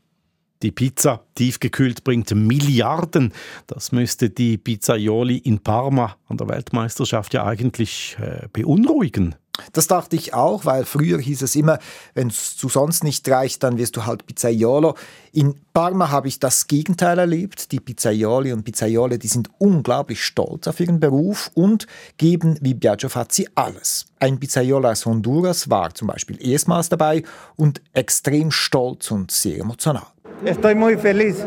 Die 0.61 0.69
Pizza 0.69 1.25
tiefgekühlt 1.33 2.03
bringt 2.03 2.29
Milliarden. 2.35 3.33
Das 3.65 3.91
müsste 3.91 4.29
die 4.29 4.59
Pizzaioli 4.59 5.37
in 5.37 5.57
Parma 5.57 6.17
an 6.27 6.37
der 6.37 6.49
Weltmeisterschaft 6.49 7.33
ja 7.33 7.45
eigentlich 7.45 8.15
äh, 8.21 8.47
beunruhigen. 8.53 9.33
Das 9.73 9.87
dachte 9.87 10.15
ich 10.15 10.33
auch, 10.33 10.65
weil 10.65 10.85
früher 10.85 11.19
hieß 11.19 11.41
es 11.41 11.55
immer, 11.55 11.79
wenn 12.13 12.27
es 12.27 12.57
zu 12.57 12.69
sonst 12.69 13.03
nicht 13.03 13.27
reicht, 13.29 13.63
dann 13.63 13.77
wirst 13.77 13.95
du 13.97 14.05
halt 14.05 14.25
Pizzaiolo. 14.25 14.95
In 15.31 15.55
Parma 15.73 16.09
habe 16.09 16.27
ich 16.27 16.39
das 16.39 16.67
Gegenteil 16.67 17.19
erlebt. 17.19 17.71
Die 17.71 17.79
Pizzaioli 17.79 18.51
und 18.51 18.63
Pizzaiole, 18.63 19.19
die 19.19 19.27
sind 19.27 19.49
unglaublich 19.59 20.23
stolz 20.23 20.67
auf 20.67 20.79
ihren 20.79 20.99
Beruf 20.99 21.51
und 21.53 21.87
geben 22.17 22.57
wie 22.61 22.73
Biagio 22.73 23.09
Fazzi 23.09 23.47
alles. 23.55 24.05
Ein 24.19 24.39
Pizzaiolo 24.39 24.89
aus 24.89 25.05
Honduras 25.05 25.69
war 25.69 25.93
zum 25.93 26.07
Beispiel 26.07 26.37
erstmals 26.45 26.89
dabei 26.89 27.23
und 27.55 27.81
extrem 27.93 28.51
stolz 28.51 29.11
und 29.11 29.31
sehr 29.31 29.59
emotional. 29.59 30.07
Estoy 30.45 30.73
muy 30.73 30.95
feliz. 30.97 31.45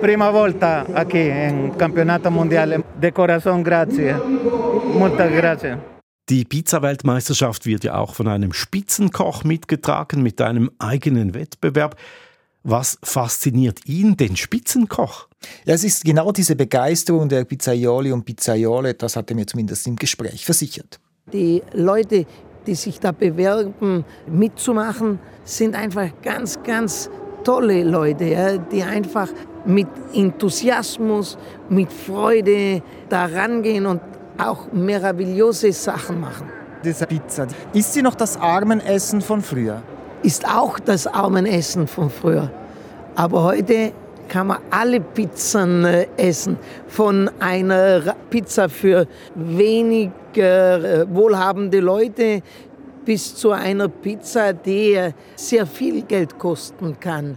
Prima 0.00 0.30
volta 0.30 0.86
aquí 0.94 1.18
en 1.18 1.72
Campeonato 1.72 2.30
Mundial. 2.30 2.82
De 3.00 3.12
corazón, 3.12 3.62
gracias. 3.62 4.20
Muchas 4.94 5.30
gracias. 5.30 5.91
Die 6.28 6.44
Pizza-Weltmeisterschaft 6.44 7.66
wird 7.66 7.84
ja 7.84 7.96
auch 7.96 8.14
von 8.14 8.28
einem 8.28 8.52
Spitzenkoch 8.52 9.42
mitgetragen 9.42 10.22
mit 10.22 10.40
einem 10.40 10.70
eigenen 10.78 11.34
Wettbewerb. 11.34 11.96
Was 12.62 12.96
fasziniert 13.02 13.86
ihn, 13.86 14.16
den 14.16 14.36
Spitzenkoch? 14.36 15.26
Ja, 15.64 15.74
es 15.74 15.82
ist 15.82 16.04
genau 16.04 16.30
diese 16.30 16.54
Begeisterung 16.54 17.28
der 17.28 17.44
Pizzaioli 17.44 18.12
und 18.12 18.24
Pizzaiole, 18.24 18.94
das 18.94 19.16
hat 19.16 19.30
er 19.30 19.36
mir 19.36 19.46
zumindest 19.48 19.84
im 19.88 19.96
Gespräch 19.96 20.44
versichert. 20.44 21.00
Die 21.32 21.60
Leute, 21.72 22.24
die 22.68 22.76
sich 22.76 23.00
da 23.00 23.10
bewerben, 23.10 24.04
mitzumachen, 24.28 25.18
sind 25.42 25.74
einfach 25.74 26.08
ganz, 26.22 26.62
ganz 26.62 27.10
tolle 27.42 27.82
Leute, 27.82 28.24
ja, 28.26 28.56
die 28.58 28.84
einfach 28.84 29.28
mit 29.66 29.88
Enthusiasmus, 30.14 31.36
mit 31.68 31.92
Freude 31.92 32.80
da 33.08 33.26
rangehen 33.26 33.86
und 33.86 34.00
auch 34.38 34.72
meravigliose 34.72 35.72
Sachen 35.72 36.20
machen. 36.20 36.48
Diese 36.84 37.06
Pizza, 37.06 37.46
ist 37.72 37.92
sie 37.92 38.02
noch 38.02 38.14
das 38.14 38.36
Armenessen 38.36 39.20
von 39.20 39.40
früher? 39.40 39.82
Ist 40.22 40.46
auch 40.46 40.78
das 40.78 41.06
Armenessen 41.06 41.86
von 41.86 42.10
früher. 42.10 42.50
Aber 43.14 43.44
heute 43.44 43.92
kann 44.28 44.46
man 44.48 44.58
alle 44.70 45.00
Pizzen 45.00 45.84
äh, 45.84 46.06
essen. 46.16 46.56
Von 46.88 47.30
einer 47.38 48.14
Pizza 48.30 48.68
für 48.68 49.06
weniger 49.34 51.06
wohlhabende 51.12 51.80
Leute 51.80 52.42
bis 53.04 53.34
zu 53.34 53.50
einer 53.50 53.88
Pizza, 53.88 54.52
die 54.52 54.98
sehr 55.36 55.66
viel 55.66 56.02
Geld 56.02 56.38
kosten 56.38 56.98
kann. 56.98 57.36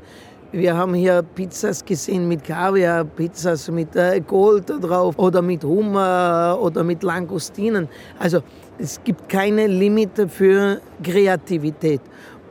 Wir 0.58 0.74
haben 0.74 0.94
hier 0.94 1.22
Pizzas 1.22 1.84
gesehen 1.84 2.30
mit 2.30 2.42
Kaviar, 2.42 3.04
Pizzas 3.04 3.70
mit 3.70 3.94
äh, 3.98 4.22
Gold 4.22 4.70
drauf 4.70 5.20
oder 5.20 5.42
mit 5.42 5.66
Hummer 5.66 6.58
oder 6.62 6.82
mit 6.82 7.04
Langustinen. 7.04 7.90
Also 8.18 8.40
es 8.80 9.02
gibt 9.04 9.28
keine 9.28 9.68
Limite 9.68 10.30
für 10.30 10.80
Kreativität 11.04 12.00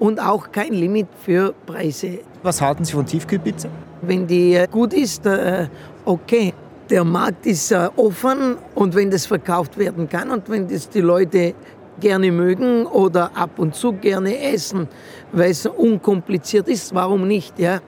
und 0.00 0.20
auch 0.20 0.52
kein 0.52 0.74
Limit 0.74 1.06
für 1.18 1.54
Preise. 1.64 2.18
Was 2.42 2.60
halten 2.60 2.84
Sie 2.84 2.92
von 2.92 3.06
Tiefkühlpizza? 3.06 3.70
Wenn 4.02 4.26
die 4.26 4.52
äh, 4.52 4.68
gut 4.70 4.92
ist, 4.92 5.24
äh, 5.24 5.68
okay. 6.04 6.52
Der 6.90 7.04
Markt 7.04 7.46
ist 7.46 7.74
offen 7.96 8.56
und 8.74 8.94
wenn 8.94 9.10
das 9.10 9.24
verkauft 9.24 9.78
werden 9.78 10.06
kann 10.06 10.30
und 10.30 10.50
wenn 10.50 10.68
das 10.68 10.86
die 10.90 11.00
Leute 11.00 11.54
gerne 11.98 12.30
mögen 12.30 12.84
oder 12.84 13.34
ab 13.34 13.58
und 13.58 13.74
zu 13.74 13.94
gerne 13.94 14.38
essen, 14.52 14.88
weil 15.32 15.52
es 15.52 15.64
unkompliziert 15.64 16.68
ist. 16.68 16.94
Warum 16.94 17.26
nicht? 17.26 17.58
Ja? 17.58 17.80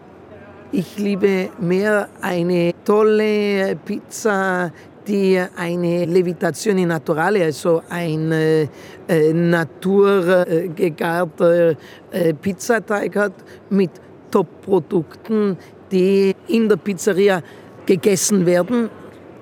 Ich 0.73 0.99
liebe 0.99 1.51
mehr 1.61 2.09
eine 2.21 2.75
tolle 2.85 3.77
Pizza, 3.85 4.73
die 5.07 5.41
eine 5.57 6.05
Levitazione 6.05 6.85
naturale, 6.85 7.45
also 7.45 7.83
ein 7.89 8.33
äh, 8.33 8.67
äh 9.07 9.33
naturgegarter 9.33 11.77
äh, 12.11 12.35
Pizzateig 12.35 13.15
hat 13.15 13.35
mit 13.71 13.93
Top-Produkten, 14.33 15.57
die 15.93 16.35
in 16.49 16.69
der 16.69 16.79
Pizzeria 16.79 17.41
gegessen 17.87 18.45
werden. 18.45 18.91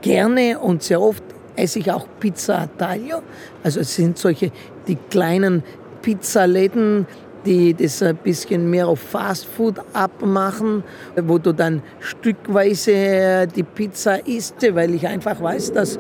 Gerne 0.03 0.59
und 0.59 0.83
sehr 0.83 1.01
oft 1.01 1.25
esse 1.57 1.79
ich 1.79 1.91
auch 1.91 2.07
Pizza 2.21 2.69
Taglio. 2.77 3.23
Also 3.63 3.81
es 3.81 3.95
sind 3.95 4.19
solche 4.19 4.53
die 4.87 4.97
kleinen 4.97 5.63
Pizzaläden, 6.03 7.07
die 7.45 7.75
das 7.75 8.03
ein 8.03 8.17
bisschen 8.17 8.71
mehr 8.71 8.89
auf 8.89 9.01
Fastfood 9.01 9.81
abmachen, 9.93 10.83
wo 11.23 11.39
du 11.39 11.53
dann 11.53 11.83
stückweise 12.01 13.47
die 13.55 13.63
Pizza 13.63 14.27
isst, 14.27 14.57
weil 14.75 14.95
ich 14.95 15.07
einfach 15.07 15.41
weiß, 15.41 15.73
dass 15.73 15.99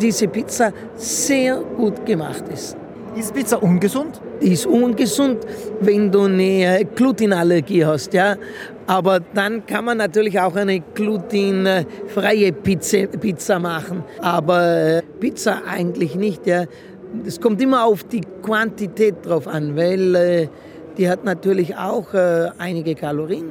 diese 0.00 0.28
Pizza 0.28 0.72
sehr 0.94 1.56
gut 1.76 2.04
gemacht 2.06 2.44
ist. 2.52 2.76
Ist 3.16 3.32
Pizza 3.32 3.62
ungesund? 3.62 4.20
Die 4.42 4.52
ist 4.52 4.66
ungesund, 4.66 5.38
wenn 5.80 6.12
du 6.12 6.24
eine 6.24 6.86
Glutenallergie 6.94 7.86
hast, 7.86 8.12
ja. 8.12 8.36
Aber 8.86 9.20
dann 9.20 9.64
kann 9.64 9.86
man 9.86 9.96
natürlich 9.96 10.38
auch 10.38 10.54
eine 10.54 10.80
glutenfreie 10.80 12.52
Pizza, 12.52 13.06
Pizza 13.06 13.58
machen. 13.58 14.04
Aber 14.20 15.00
Pizza 15.18 15.62
eigentlich 15.66 16.14
nicht, 16.14 16.46
ja. 16.46 16.66
Es 17.24 17.40
kommt 17.40 17.60
immer 17.62 17.84
auf 17.84 18.04
die 18.04 18.20
Quantität 18.42 19.24
drauf 19.24 19.46
an, 19.46 19.76
weil 19.76 20.14
äh, 20.14 20.48
die 20.96 21.08
hat 21.08 21.24
natürlich 21.24 21.76
auch 21.76 22.12
äh, 22.14 22.50
einige 22.58 22.94
Kalorien. 22.94 23.50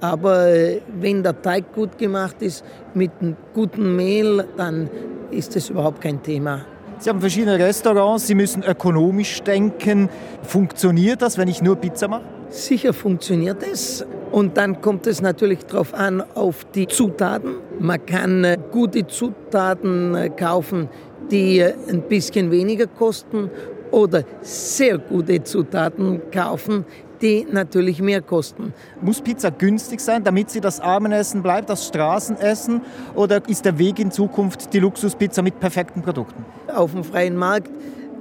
Aber 0.00 0.48
äh, 0.48 0.80
wenn 1.00 1.22
der 1.22 1.40
Teig 1.40 1.74
gut 1.74 1.98
gemacht 1.98 2.36
ist, 2.40 2.64
mit 2.94 3.10
einem 3.20 3.36
guten 3.54 3.96
Mehl, 3.96 4.44
dann 4.56 4.90
ist 5.30 5.56
das 5.56 5.70
überhaupt 5.70 6.00
kein 6.00 6.22
Thema. 6.22 6.64
Sie 6.98 7.10
haben 7.10 7.20
verschiedene 7.20 7.58
Restaurants, 7.58 8.26
Sie 8.26 8.34
müssen 8.34 8.62
ökonomisch 8.62 9.42
denken. 9.42 10.08
Funktioniert 10.42 11.20
das, 11.20 11.36
wenn 11.36 11.48
ich 11.48 11.60
nur 11.60 11.76
Pizza 11.76 12.08
mache? 12.08 12.22
Sicher 12.48 12.92
funktioniert 12.92 13.62
es. 13.62 14.04
Und 14.32 14.56
dann 14.56 14.80
kommt 14.80 15.06
es 15.06 15.20
natürlich 15.20 15.64
darauf 15.66 15.94
an, 15.94 16.22
auf 16.34 16.64
die 16.74 16.86
Zutaten. 16.86 17.56
Man 17.78 18.04
kann 18.06 18.44
äh, 18.44 18.58
gute 18.72 19.06
Zutaten 19.06 20.14
äh, 20.14 20.30
kaufen, 20.30 20.88
die 21.30 21.62
ein 21.62 22.02
bisschen 22.02 22.50
weniger 22.50 22.86
kosten 22.86 23.50
oder 23.90 24.24
sehr 24.42 24.98
gute 24.98 25.42
Zutaten 25.42 26.20
kaufen, 26.30 26.84
die 27.22 27.46
natürlich 27.50 28.00
mehr 28.02 28.20
kosten. 28.20 28.74
Muss 29.00 29.20
Pizza 29.20 29.50
günstig 29.50 30.00
sein, 30.00 30.22
damit 30.22 30.50
sie 30.50 30.60
das 30.60 30.80
Armenessen 30.80 31.42
bleibt, 31.42 31.70
das 31.70 31.86
Straßenessen? 31.86 32.82
Oder 33.14 33.40
ist 33.48 33.64
der 33.64 33.78
Weg 33.78 33.98
in 33.98 34.10
Zukunft 34.10 34.72
die 34.72 34.80
Luxuspizza 34.80 35.42
mit 35.42 35.58
perfekten 35.58 36.02
Produkten? 36.02 36.44
Auf 36.74 36.92
dem 36.92 37.04
freien 37.04 37.36
Markt 37.36 37.70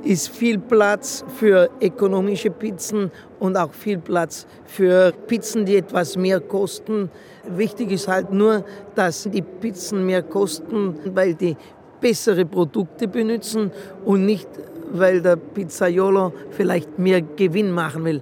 ist 0.03 0.29
viel 0.29 0.59
Platz 0.59 1.25
für 1.39 1.69
ökonomische 1.81 2.51
Pizzen 2.51 3.11
und 3.39 3.57
auch 3.57 3.73
viel 3.73 3.97
Platz 3.97 4.45
für 4.65 5.11
Pizzen, 5.27 5.65
die 5.65 5.77
etwas 5.77 6.15
mehr 6.15 6.39
kosten. 6.39 7.09
Wichtig 7.49 7.91
ist 7.91 8.07
halt 8.07 8.31
nur, 8.31 8.63
dass 8.93 9.23
die 9.23 9.41
Pizzen 9.41 10.05
mehr 10.05 10.21
kosten, 10.21 10.95
weil 11.13 11.33
die 11.33 11.57
bessere 12.05 12.45
Produkte 12.45 13.07
benutzen 13.07 13.71
und 14.05 14.27
nicht, 14.27 14.47
weil 14.91 15.21
der 15.23 15.37
Pizzaiolo 15.37 16.33
vielleicht 16.51 16.99
mehr 16.99 17.23
Gewinn 17.23 17.71
machen 17.71 18.05
will. 18.05 18.21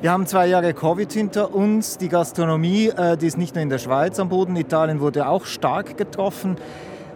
Wir 0.00 0.10
haben 0.10 0.26
zwei 0.26 0.48
Jahre 0.48 0.74
Covid 0.74 1.12
hinter 1.12 1.54
uns. 1.54 1.98
Die 1.98 2.08
Gastronomie, 2.08 2.88
äh, 2.88 3.16
die 3.16 3.28
ist 3.28 3.38
nicht 3.38 3.54
nur 3.54 3.62
in 3.62 3.70
der 3.70 3.78
Schweiz 3.78 4.18
am 4.18 4.28
Boden, 4.28 4.56
Italien 4.56 4.98
wurde 4.98 5.28
auch 5.28 5.46
stark 5.46 5.96
getroffen. 5.96 6.56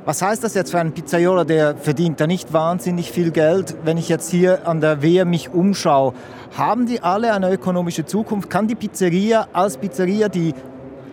Was 0.05 0.23
heißt 0.23 0.45
das 0.45 0.55
jetzt 0.55 0.71
für 0.71 0.79
einen 0.79 0.93
Pizzaiolo, 0.93 1.43
der 1.43 1.75
verdient 1.75 2.21
da 2.21 2.29
nicht 2.29 2.53
wahnsinnig 2.53 3.11
viel 3.11 3.33
Geld? 3.33 3.75
Wenn 3.83 3.99
ich 3.99 4.09
jetzt 4.09 4.31
hier 4.31 4.69
an 4.69 4.81
der 4.81 5.03
Wehr 5.03 5.25
mich 5.25 5.53
umschaue, 5.53 6.15
haben 6.57 6.87
die 6.87 7.03
alle 7.03 7.35
eine 7.35 7.53
ökonomische 7.53 8.07
Zukunft? 8.07 8.49
Kann 8.49 8.69
die 8.69 8.77
Pizzeria 8.77 9.49
als 9.53 9.77
Pizzeria, 9.77 10.29
die 10.29 10.55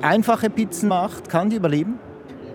einfache 0.03 0.51
Pizzen 0.51 0.87
macht, 0.87 1.29
kann 1.29 1.49
die 1.49 1.55
überleben? 1.55 1.99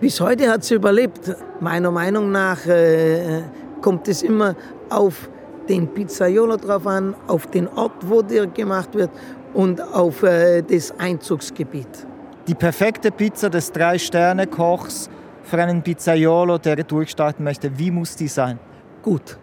Bis 0.03 0.19
heute 0.19 0.49
hat 0.49 0.65
sie 0.65 0.75
überlebt. 0.75 1.33
Meiner 1.61 1.89
Meinung 1.89 2.29
nach 2.29 2.65
äh, 2.65 3.41
kommt 3.81 4.09
es 4.09 4.21
immer 4.21 4.53
auf 4.89 5.29
den 5.69 5.87
Pizzaiolo 5.87 6.57
drauf 6.57 6.85
an, 6.85 7.15
auf 7.27 7.47
den 7.47 7.69
Ort, 7.69 7.93
wo 8.01 8.21
der 8.21 8.47
gemacht 8.47 8.95
wird 8.95 9.11
und 9.53 9.79
auf 9.79 10.21
äh, 10.23 10.61
das 10.61 10.91
Einzugsgebiet. 10.99 11.87
Die 12.49 12.53
perfekte 12.53 13.11
Pizza 13.11 13.49
des 13.49 13.71
Drei-Sterne-Kochs 13.71 15.09
für 15.43 15.63
einen 15.63 15.81
Pizzaiolo, 15.81 16.57
der 16.57 16.83
durchstarten 16.83 17.45
möchte, 17.45 17.79
wie 17.79 17.89
muss 17.89 18.17
die 18.17 18.27
sein? 18.27 18.59
Gut. 19.03 19.37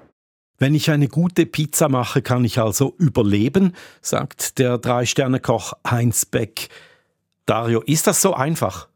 Wenn 0.59 0.75
ich 0.75 0.91
eine 0.91 1.09
gute 1.09 1.47
Pizza 1.47 1.89
mache, 1.89 2.21
kann 2.21 2.45
ich 2.45 2.59
also 2.59 2.93
überleben, 2.99 3.73
sagt 4.03 4.59
der 4.59 4.77
Drei-Sterne-Koch 4.77 5.73
Heinz 5.91 6.27
Beck. 6.27 6.69
Dario, 7.47 7.81
ist 7.81 8.07
das 8.07 8.21
so 8.21 8.35
einfach? 8.35 8.90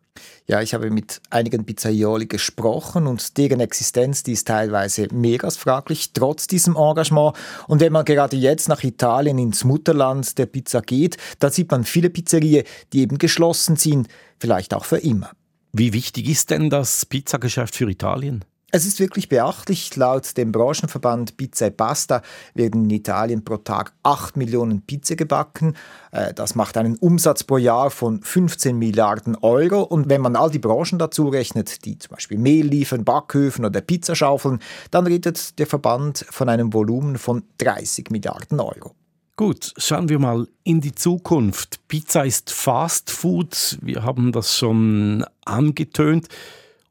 Ja, 0.47 0.61
ich 0.61 0.75
habe 0.75 0.91
mit 0.91 1.23
einigen 1.31 1.65
Pizzaioli 1.65 2.27
gesprochen 2.27 3.07
und 3.07 3.39
deren 3.39 3.61
Existenz, 3.61 4.25
die 4.25 4.33
ist 4.33 4.47
teilweise 4.47 5.09
als 5.43 5.57
fraglich, 5.57 6.13
trotz 6.13 6.47
diesem 6.47 6.77
Engagement. 6.77 7.35
Und 7.67 7.81
wenn 7.81 7.95
man 7.95 8.05
gerade 8.05 8.37
jetzt 8.37 8.69
nach 8.69 8.85
Italien 8.85 9.39
ins 9.39 9.65
Mutterland 9.65 10.37
der 10.37 10.45
Pizza 10.45 10.83
geht, 10.83 11.17
da 11.39 11.49
sieht 11.49 11.71
man 11.71 11.85
viele 11.85 12.11
Pizzerien, 12.11 12.65
die 12.93 13.01
eben 13.01 13.17
geschlossen 13.17 13.77
sind, 13.77 14.09
vielleicht 14.39 14.75
auch 14.75 14.85
für 14.85 14.99
immer. 14.99 15.31
Wie 15.73 15.95
wichtig 15.95 16.29
ist 16.29 16.51
denn 16.51 16.69
das 16.69 17.07
Pizzageschäft 17.07 17.75
für 17.75 17.91
Italien? 17.91 18.45
Es 18.75 18.85
ist 18.87 18.99
wirklich 18.99 19.29
beachtlich. 19.29 19.95
Laut 19.95 20.37
dem 20.37 20.51
Branchenverband 20.51 21.37
Pizza 21.37 21.69
e 21.69 21.71
Pasta 21.71 22.23
werden 22.55 22.83
in 22.83 22.91
Italien 22.91 23.45
pro 23.45 23.59
Tag 23.59 23.93
8 24.03 24.37
Millionen 24.37 24.83
Pizza 24.83 25.15
gebacken. 25.15 25.77
Äh, 26.11 26.35
das 26.35 26.57
macht 26.57 26.77
einen 26.77 26.97
Umsatz 26.97 27.45
pro 27.45 27.57
Jahr 27.57 27.93
von 27.93 28.21
15 28.21 28.77
Milliarden 28.77 29.37
Euro. 29.37 29.83
Und 29.83 30.09
wenn 30.09 30.21
man 30.21 30.35
all 30.35 30.51
die 30.51 30.59
Branchen 30.59 30.99
dazu 30.99 31.29
rechnet, 31.29 31.85
die 31.85 31.99
zum 31.99 32.17
Beispiel 32.17 32.37
Mehl 32.37 32.67
liefern, 32.67 33.05
Backhöfen 33.05 33.65
oder 33.65 33.81
Pizzaschaufeln, 33.81 34.59
dann 34.91 35.07
redet 35.07 35.57
der 35.61 35.69
Verband 35.69 36.27
von 36.29 36.49
einem 36.49 36.73
Volumen 36.73 37.17
von 37.17 37.45
30 37.59 38.11
Milliarden 38.11 38.59
Euro. 38.59 38.97
Gut, 39.37 39.73
schauen 39.77 40.09
wir 40.09 40.19
mal 40.19 40.49
in 40.65 40.81
die 40.81 40.97
Zukunft. 40.97 41.79
Pizza 41.87 42.25
ist 42.25 42.51
Fast 42.51 43.13
Food. 43.13 43.79
Wir 43.83 44.03
haben 44.03 44.33
das 44.33 44.57
schon 44.59 45.25
angetönt. 45.45 46.27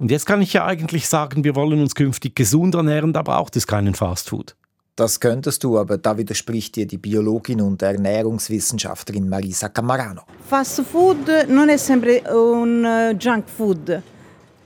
Und 0.04 0.12
jetzt 0.12 0.26
kann 0.26 0.42
ich 0.42 0.52
ja 0.52 0.66
eigentlich 0.66 1.08
sagen, 1.08 1.46
wir 1.46 1.56
wollen 1.56 1.80
uns 1.80 1.96
künftig 1.96 2.36
gesund 2.36 2.76
ernähren, 2.76 3.14
da 3.14 3.22
braucht 3.22 3.56
es 3.56 3.66
keinen 3.66 3.96
Fastfood. 3.96 4.54
Das 4.98 5.22
könntest 5.22 5.64
du, 5.64 5.80
aber 5.80 5.98
da 5.98 6.18
widerspricht 6.18 6.76
dir 6.76 6.86
die 6.86 6.98
Biologin 6.98 7.62
und 7.62 7.82
Ernährungswissenschaftlerin 7.82 9.30
Marisa 9.30 9.70
Camarano. 9.70 10.24
Fast 10.50 10.82
food 10.82 11.48
non 11.48 11.70
è 11.70 11.78
sempre 11.78 12.22
un 12.30 12.84
eh, 12.84 13.16
junk 13.18 13.48
food. 13.48 14.04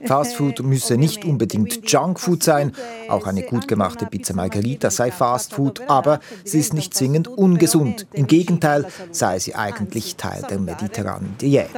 Fastfood 0.04 0.62
müsse 0.62 0.96
nicht 0.96 1.24
unbedingt 1.24 1.90
Junkfood 1.90 2.42
sein, 2.42 2.72
auch 3.08 3.26
eine 3.26 3.42
gut 3.42 3.68
gemachte 3.68 4.06
Pizza 4.06 4.34
Margherita 4.34 4.90
sei 4.90 5.10
Fastfood, 5.10 5.82
aber 5.88 6.20
sie 6.44 6.58
ist 6.58 6.74
nicht 6.74 6.94
zwingend 6.94 7.28
ungesund. 7.28 8.06
Im 8.12 8.26
Gegenteil 8.26 8.86
sei 9.10 9.38
sie 9.38 9.54
eigentlich 9.54 10.16
Teil 10.16 10.42
der 10.48 10.58
mediterranen 10.58 11.36
Diät. 11.38 11.68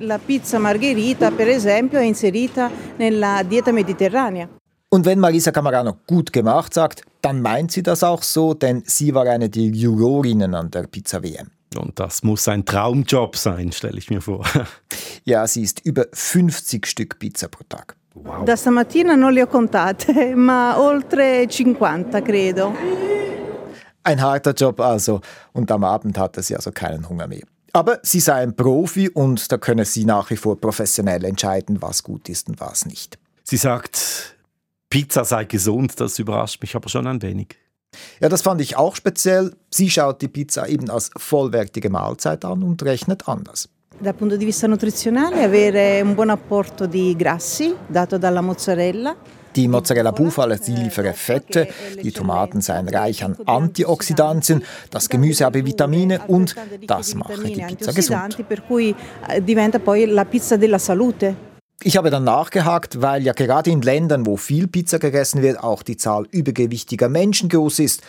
La 0.00 0.18
pizza 0.18 0.58
Margherita, 0.58 1.30
per 1.30 1.48
esempio, 1.48 1.98
è 1.98 2.04
inserita 2.04 2.70
nella 2.98 3.42
dieta 3.42 3.72
mediterranea. 3.72 4.48
Und 4.92 5.04
wenn 5.06 5.20
Marisa 5.20 5.52
Camarano 5.52 5.98
gut 6.04 6.32
gemacht 6.32 6.74
sagt, 6.74 7.02
dann 7.22 7.40
meint 7.40 7.70
sie 7.70 7.82
das 7.82 8.02
auch 8.02 8.24
so, 8.24 8.54
denn 8.54 8.82
sie 8.86 9.14
war 9.14 9.24
eine 9.26 9.48
der 9.48 9.62
Jurorinnen 9.62 10.52
an 10.54 10.70
der 10.70 10.88
Pizza 10.88 11.22
WM. 11.22 11.50
Und 11.76 11.98
das 12.00 12.22
muss 12.22 12.48
ein 12.48 12.64
Traumjob 12.64 13.36
sein, 13.36 13.70
stelle 13.72 13.98
ich 13.98 14.10
mir 14.10 14.20
vor. 14.20 14.44
ja, 15.24 15.46
sie 15.46 15.62
isst 15.62 15.80
über 15.84 16.06
50 16.12 16.86
Stück 16.86 17.18
Pizza 17.18 17.48
pro 17.48 17.64
Tag. 17.68 17.96
Wow. 18.14 18.44
Da 18.44 18.56
stamattina 18.56 19.14
non 19.14 19.32
le 19.32 19.42
ho 19.42 19.46
contate, 19.46 20.34
ma 20.34 20.76
oltre 20.78 21.46
50 21.48 22.24
credo. 22.24 22.74
Ein 24.02 24.20
harter 24.20 24.52
Job 24.52 24.80
also 24.80 25.20
und 25.52 25.70
am 25.70 25.84
Abend 25.84 26.18
hatte 26.18 26.42
sie 26.42 26.56
also 26.56 26.72
keinen 26.72 27.08
Hunger 27.08 27.28
mehr. 27.28 27.46
Aber 27.72 28.00
sie 28.02 28.18
sei 28.18 28.42
ein 28.42 28.56
Profi 28.56 29.08
und 29.08 29.52
da 29.52 29.58
könne 29.58 29.84
sie 29.84 30.04
nach 30.04 30.30
wie 30.30 30.36
vor 30.36 30.60
professionell 30.60 31.24
entscheiden, 31.24 31.80
was 31.80 32.02
gut 32.02 32.28
ist 32.28 32.48
und 32.48 32.60
was 32.60 32.84
nicht. 32.84 33.16
Sie 33.44 33.56
sagt, 33.56 34.36
Pizza 34.88 35.24
sei 35.24 35.44
gesund, 35.44 36.00
das 36.00 36.18
überrascht 36.18 36.60
mich 36.62 36.74
aber 36.74 36.88
schon 36.88 37.06
ein 37.06 37.22
wenig. 37.22 37.56
Ja, 38.20 38.28
das 38.28 38.42
fand 38.42 38.60
ich 38.60 38.76
auch 38.76 38.96
speziell. 38.96 39.52
Sie 39.70 39.90
schaut 39.90 40.20
die 40.20 40.28
Pizza 40.28 40.68
eben 40.68 40.90
als 40.90 41.10
vollwertige 41.16 41.90
Mahlzeit 41.90 42.44
an 42.44 42.62
und 42.62 42.82
rechnet 42.82 43.28
anders. 43.28 43.68
Dal 43.98 44.14
punto 44.14 44.36
di 44.36 44.46
vista 44.46 44.66
nutrizionale 44.66 45.42
avere 45.42 46.00
un 46.02 46.14
buon 46.14 46.30
apporto 46.30 46.86
di 46.86 47.14
grassi 47.16 47.74
dato 47.86 48.16
dalla 48.16 48.40
mozzarella. 48.40 49.14
Die 49.54 49.66
Mozzarella 49.66 50.12
Bufala 50.12 50.56
sie 50.56 50.74
liefere 50.74 51.12
Fette, 51.12 51.68
die 52.00 52.12
Tomaten 52.12 52.60
seien 52.60 52.88
reich 52.88 53.24
an 53.24 53.36
Antioxidantien, 53.44 54.62
das 54.90 55.08
Gemüse 55.08 55.44
habe 55.44 55.66
Vitamine 55.66 56.20
und 56.28 56.54
das 56.86 57.14
mache 57.16 57.42
die 57.42 57.60
Pizza 57.60 57.92
gesund. 57.92 58.36
Ich 61.82 61.96
habe 61.96 62.10
dann 62.10 62.24
nachgehakt, 62.24 63.00
weil 63.00 63.22
ja 63.22 63.32
gerade 63.32 63.70
in 63.70 63.80
Ländern, 63.80 64.26
wo 64.26 64.36
viel 64.36 64.68
Pizza 64.68 64.98
gegessen 64.98 65.40
wird, 65.40 65.62
auch 65.64 65.82
die 65.82 65.96
Zahl 65.96 66.26
übergewichtiger 66.30 67.08
Menschen 67.08 67.48
groß 67.48 67.78
ist. 67.78 68.02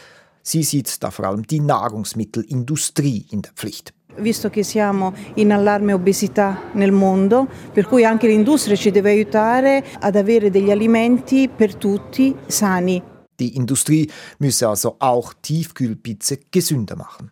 Sie 0.43 0.63
sieht 0.63 1.01
da 1.01 1.09
vor 1.09 1.25
allem 1.25 1.47
die 1.47 1.61
Nahrungsmittelindustrie 1.61 3.27
in 3.29 3.43
der 3.43 3.53
Pflicht. 3.53 3.93
Visto 4.17 4.49
che 4.49 4.63
siamo 4.63 5.13
in 5.35 5.53
allarme 5.53 5.93
obesità 5.93 6.63
nel 6.73 6.91
mondo, 6.91 7.47
per 7.73 7.87
cui 7.87 8.03
anche 8.03 8.27
l'industria 8.27 8.75
ci 8.75 8.91
deve 8.91 9.11
aiutare 9.11 9.85
ad 10.01 10.17
avere 10.17 10.49
degli 10.49 10.69
alimenti 10.69 11.47
per 11.47 11.75
tutti 11.75 12.35
sani. 12.47 13.01
Die 13.39 13.55
Industrie 13.55 14.11
müsse 14.39 14.67
also 14.67 14.97
auch 14.99 15.33
Tiefkühlpizza 15.41 16.35
gesünder 16.51 16.97
machen. 16.97 17.31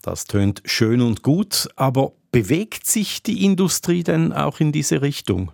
Das 0.00 0.26
tönt 0.26 0.62
schön 0.64 1.00
und 1.00 1.22
gut, 1.22 1.68
aber 1.74 2.12
bewegt 2.30 2.86
sich 2.86 3.22
die 3.24 3.44
Industrie 3.44 4.04
denn 4.04 4.32
auch 4.32 4.60
in 4.60 4.70
diese 4.70 5.02
Richtung? 5.02 5.50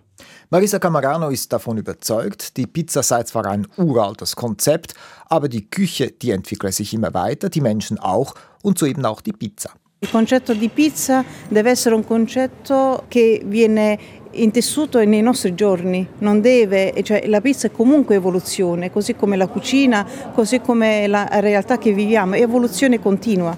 Marisa 0.51 0.79
Camarano 0.79 1.29
ist 1.29 1.53
davon 1.53 1.77
überzeugt, 1.77 2.57
die 2.57 2.65
Pizza 2.65 3.03
sei 3.03 3.21
zwar 3.21 3.45
ein 3.45 3.67
uraltes 3.77 4.35
Konzept, 4.35 4.95
aber 5.27 5.47
die 5.47 5.69
Küche, 5.69 6.09
die 6.09 6.31
entwickle 6.31 6.71
sich 6.71 6.91
immer 6.91 7.13
weiter, 7.13 7.49
die 7.49 7.61
Menschen 7.61 7.99
auch 7.99 8.33
und 8.63 8.79
so 8.79 8.87
eben 8.87 9.05
auch 9.05 9.21
die 9.21 9.31
Pizza. 9.31 9.69
Il 9.99 10.09
concetto 10.09 10.55
di 10.55 10.69
pizza 10.69 11.23
deve 11.49 11.69
essere 11.69 11.93
un 11.93 12.03
concetto 12.03 13.03
che 13.09 13.43
viene 13.45 13.99
intessuto 14.31 15.03
nei 15.03 15.21
nostri 15.21 15.53
giorni, 15.53 16.07
non 16.19 16.41
deve, 16.41 16.95
cioè 17.03 17.27
la 17.27 17.41
pizza 17.41 17.67
è 17.67 17.71
comunque 17.71 18.15
evoluzione, 18.15 18.89
così 18.89 19.13
come 19.13 19.37
la 19.37 19.47
cucina, 19.47 20.03
così 20.33 20.61
come 20.61 21.05
la 21.05 21.27
realtà 21.41 21.77
che 21.77 21.93
viviamo, 21.93 22.33
è 22.33 22.41
evoluzione 22.41 22.99
continua. 22.99 23.55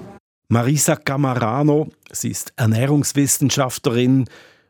Marisa 0.47 0.97
Camarano, 0.97 1.87
sie 2.11 2.31
ist 2.31 2.51
Ernährungswissenschaftlerin, 2.55 4.25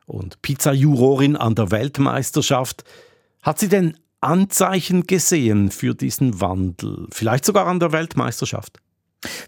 und 0.05 0.41
Pizzajurorin 0.41 1.35
an 1.35 1.55
der 1.55 1.71
Weltmeisterschaft. 1.71 2.83
Hat 3.41 3.59
sie 3.59 3.69
denn 3.69 3.97
Anzeichen 4.19 5.07
gesehen 5.07 5.71
für 5.71 5.95
diesen 5.95 6.41
Wandel? 6.41 7.07
Vielleicht 7.11 7.45
sogar 7.45 7.67
an 7.67 7.79
der 7.79 7.91
Weltmeisterschaft? 7.91 8.79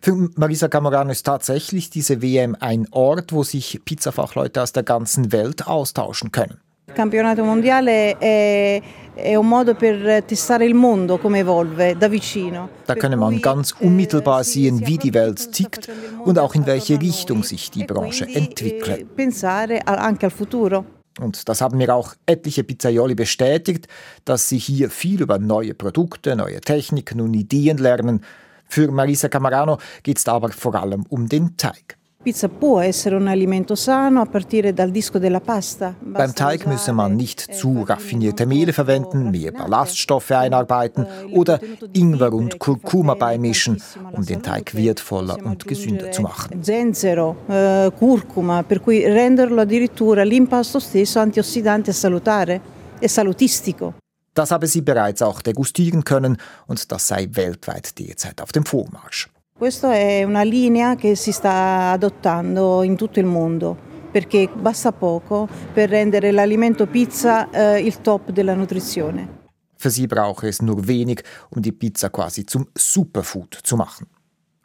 Für 0.02 0.30
Marisa 0.36 0.68
Camerano 0.68 1.12
ist 1.12 1.24
tatsächlich 1.24 1.89
diese 1.89 2.22
WM 2.22 2.56
ein 2.60 2.88
Ort, 2.92 3.34
wo 3.34 3.44
sich 3.44 3.82
Pizzafachleute 3.84 4.62
aus 4.62 4.72
der 4.72 4.84
ganzen 4.84 5.32
Welt 5.32 5.68
austauschen 5.68 6.32
können. 6.32 6.60
Campionato 6.94 7.44
mondiale 7.44 8.16
è, 8.20 8.82
è 9.13 9.36
un 9.36 9.47
modo 9.47 9.76
per 9.76 10.23
testare 10.23 10.65
il 10.65 10.73
mondo 10.73 11.17
come 11.17 11.39
evolve 11.39 11.95
da 11.97 12.08
vicino. 12.08 12.69
Da 12.86 12.95
könne 12.95 13.15
man 13.15 13.39
ganz 13.39 13.73
eh, 13.80 13.86
unmittelbar 13.86 14.43
sehen, 14.43 14.86
wie 14.86 14.97
die 14.97 15.13
Welt 15.13 15.52
tickt 15.52 15.89
und 16.23 16.39
auch 16.39 16.56
in 16.56 16.65
welche 16.65 16.99
Richtung 16.99 17.43
sich 17.43 17.69
die 17.69 17.82
e 17.82 17.86
Branche 17.86 18.26
entwickelt. 18.26 19.15
Pensare 19.15 19.86
anche 19.86 20.26
al 20.26 20.32
futuro. 20.32 20.86
Und 21.19 21.47
das 21.47 21.62
haben 21.62 21.78
mir 21.78 21.93
auch 21.93 22.15
etliche 22.26 22.63
Pizzaioli 22.63 23.13
bestätigt, 23.13 23.88
dass 24.26 24.49
sie 24.49 24.58
hier 24.58 24.89
viel 24.89 25.21
über 25.21 25.38
neue 25.38 25.76
Produkte, 25.76 26.36
neue 26.36 26.60
Techniken 26.60 27.21
und 27.21 27.36
Ideen 27.36 27.78
lernen. 27.78 28.21
Für 28.67 28.89
Marisa 28.89 29.30
Camarano 29.30 29.78
geht 30.02 30.17
es 30.17 30.28
aber 30.28 30.49
vor 30.49 30.73
allem 30.73 31.06
um 31.10 31.30
den 31.30 31.56
Teig. 31.56 31.97
Pizza 32.24 32.48
può 32.48 32.80
essere 32.80 33.16
un 33.16 33.28
alimento 33.28 33.76
sano 33.76 34.22
a 34.22 34.26
partire 34.26 34.74
dal 34.74 34.92
disco 34.92 35.20
della 35.20 35.42
pasta. 35.42 35.94
Beim 36.00 36.34
Teig 36.34 36.66
müsse 36.66 36.94
man 36.94 37.16
nicht 37.16 37.50
eh, 37.50 37.54
zu 37.54 37.84
raffinierte 37.84 38.46
Mehle 38.46 38.72
verwenden, 38.72 39.30
mehr 39.30 39.52
Ballaststoffe 39.52 40.32
einarbeiten 40.32 41.06
oder 41.32 41.60
Ingwer 41.92 42.32
und 42.32 42.60
Kurkuma 42.60 43.16
beimischen, 43.16 43.78
um 44.14 44.26
den 44.26 44.42
Teig 44.42 44.74
wertvoller 44.74 45.38
und 45.44 45.68
gesünder 45.68 46.14
zu 46.14 46.22
machen. 46.22 46.64
Zenzero, 46.64 47.36
eh, 47.50 47.92
Curcuma, 47.92 48.64
per 48.64 48.80
cui 48.80 49.04
renderlo 49.04 49.60
addirittura 49.60 50.24
l'impasto 50.24 50.80
stesso 50.80 51.20
antiossidante 51.20 51.90
e 51.90 51.94
salutare 51.94 52.62
e 53.00 53.08
salutistico. 53.10 53.96
Das 54.34 54.52
habe 54.52 54.68
sie 54.68 54.82
bereits 54.82 55.22
auch 55.22 55.42
degustieren 55.42 56.06
können 56.06 56.38
und 56.68 56.90
das 56.90 57.06
sei 57.06 57.28
weltweit 57.32 58.00
derzeit 58.00 58.42
auf 58.42 58.54
dem 58.54 58.66
Vormarsch. 58.66 59.33
Questa 59.56 59.94
è 59.94 60.24
una 60.24 60.42
linea 60.42 60.96
che 60.96 61.16
si 61.16 61.32
sta 61.32 61.92
adottando 61.92 62.82
in 62.82 62.96
tutto 62.96 63.20
il 63.20 63.26
mondo 63.26 63.92
perché 64.12 64.50
basta 64.52 64.92
poco 64.92 65.48
per 65.72 65.89
rendere 65.89 66.32
l'alimento 66.32 66.88
pizza 66.88 67.50
eh, 67.52 67.80
il 67.80 68.02
top 68.02 68.32
della 68.32 68.56
nutrizione. 68.56 69.42
Für 69.76 69.92
sie 69.92 70.08
brauche 70.08 70.48
es 70.48 70.62
nur 70.62 70.88
wenig, 70.88 71.24
um 71.50 71.62
die 71.62 71.72
Pizza 71.72 72.10
quasi 72.10 72.46
zum 72.46 72.68
Superfood 72.74 73.60
zu 73.63 73.76
machen. 73.76 74.08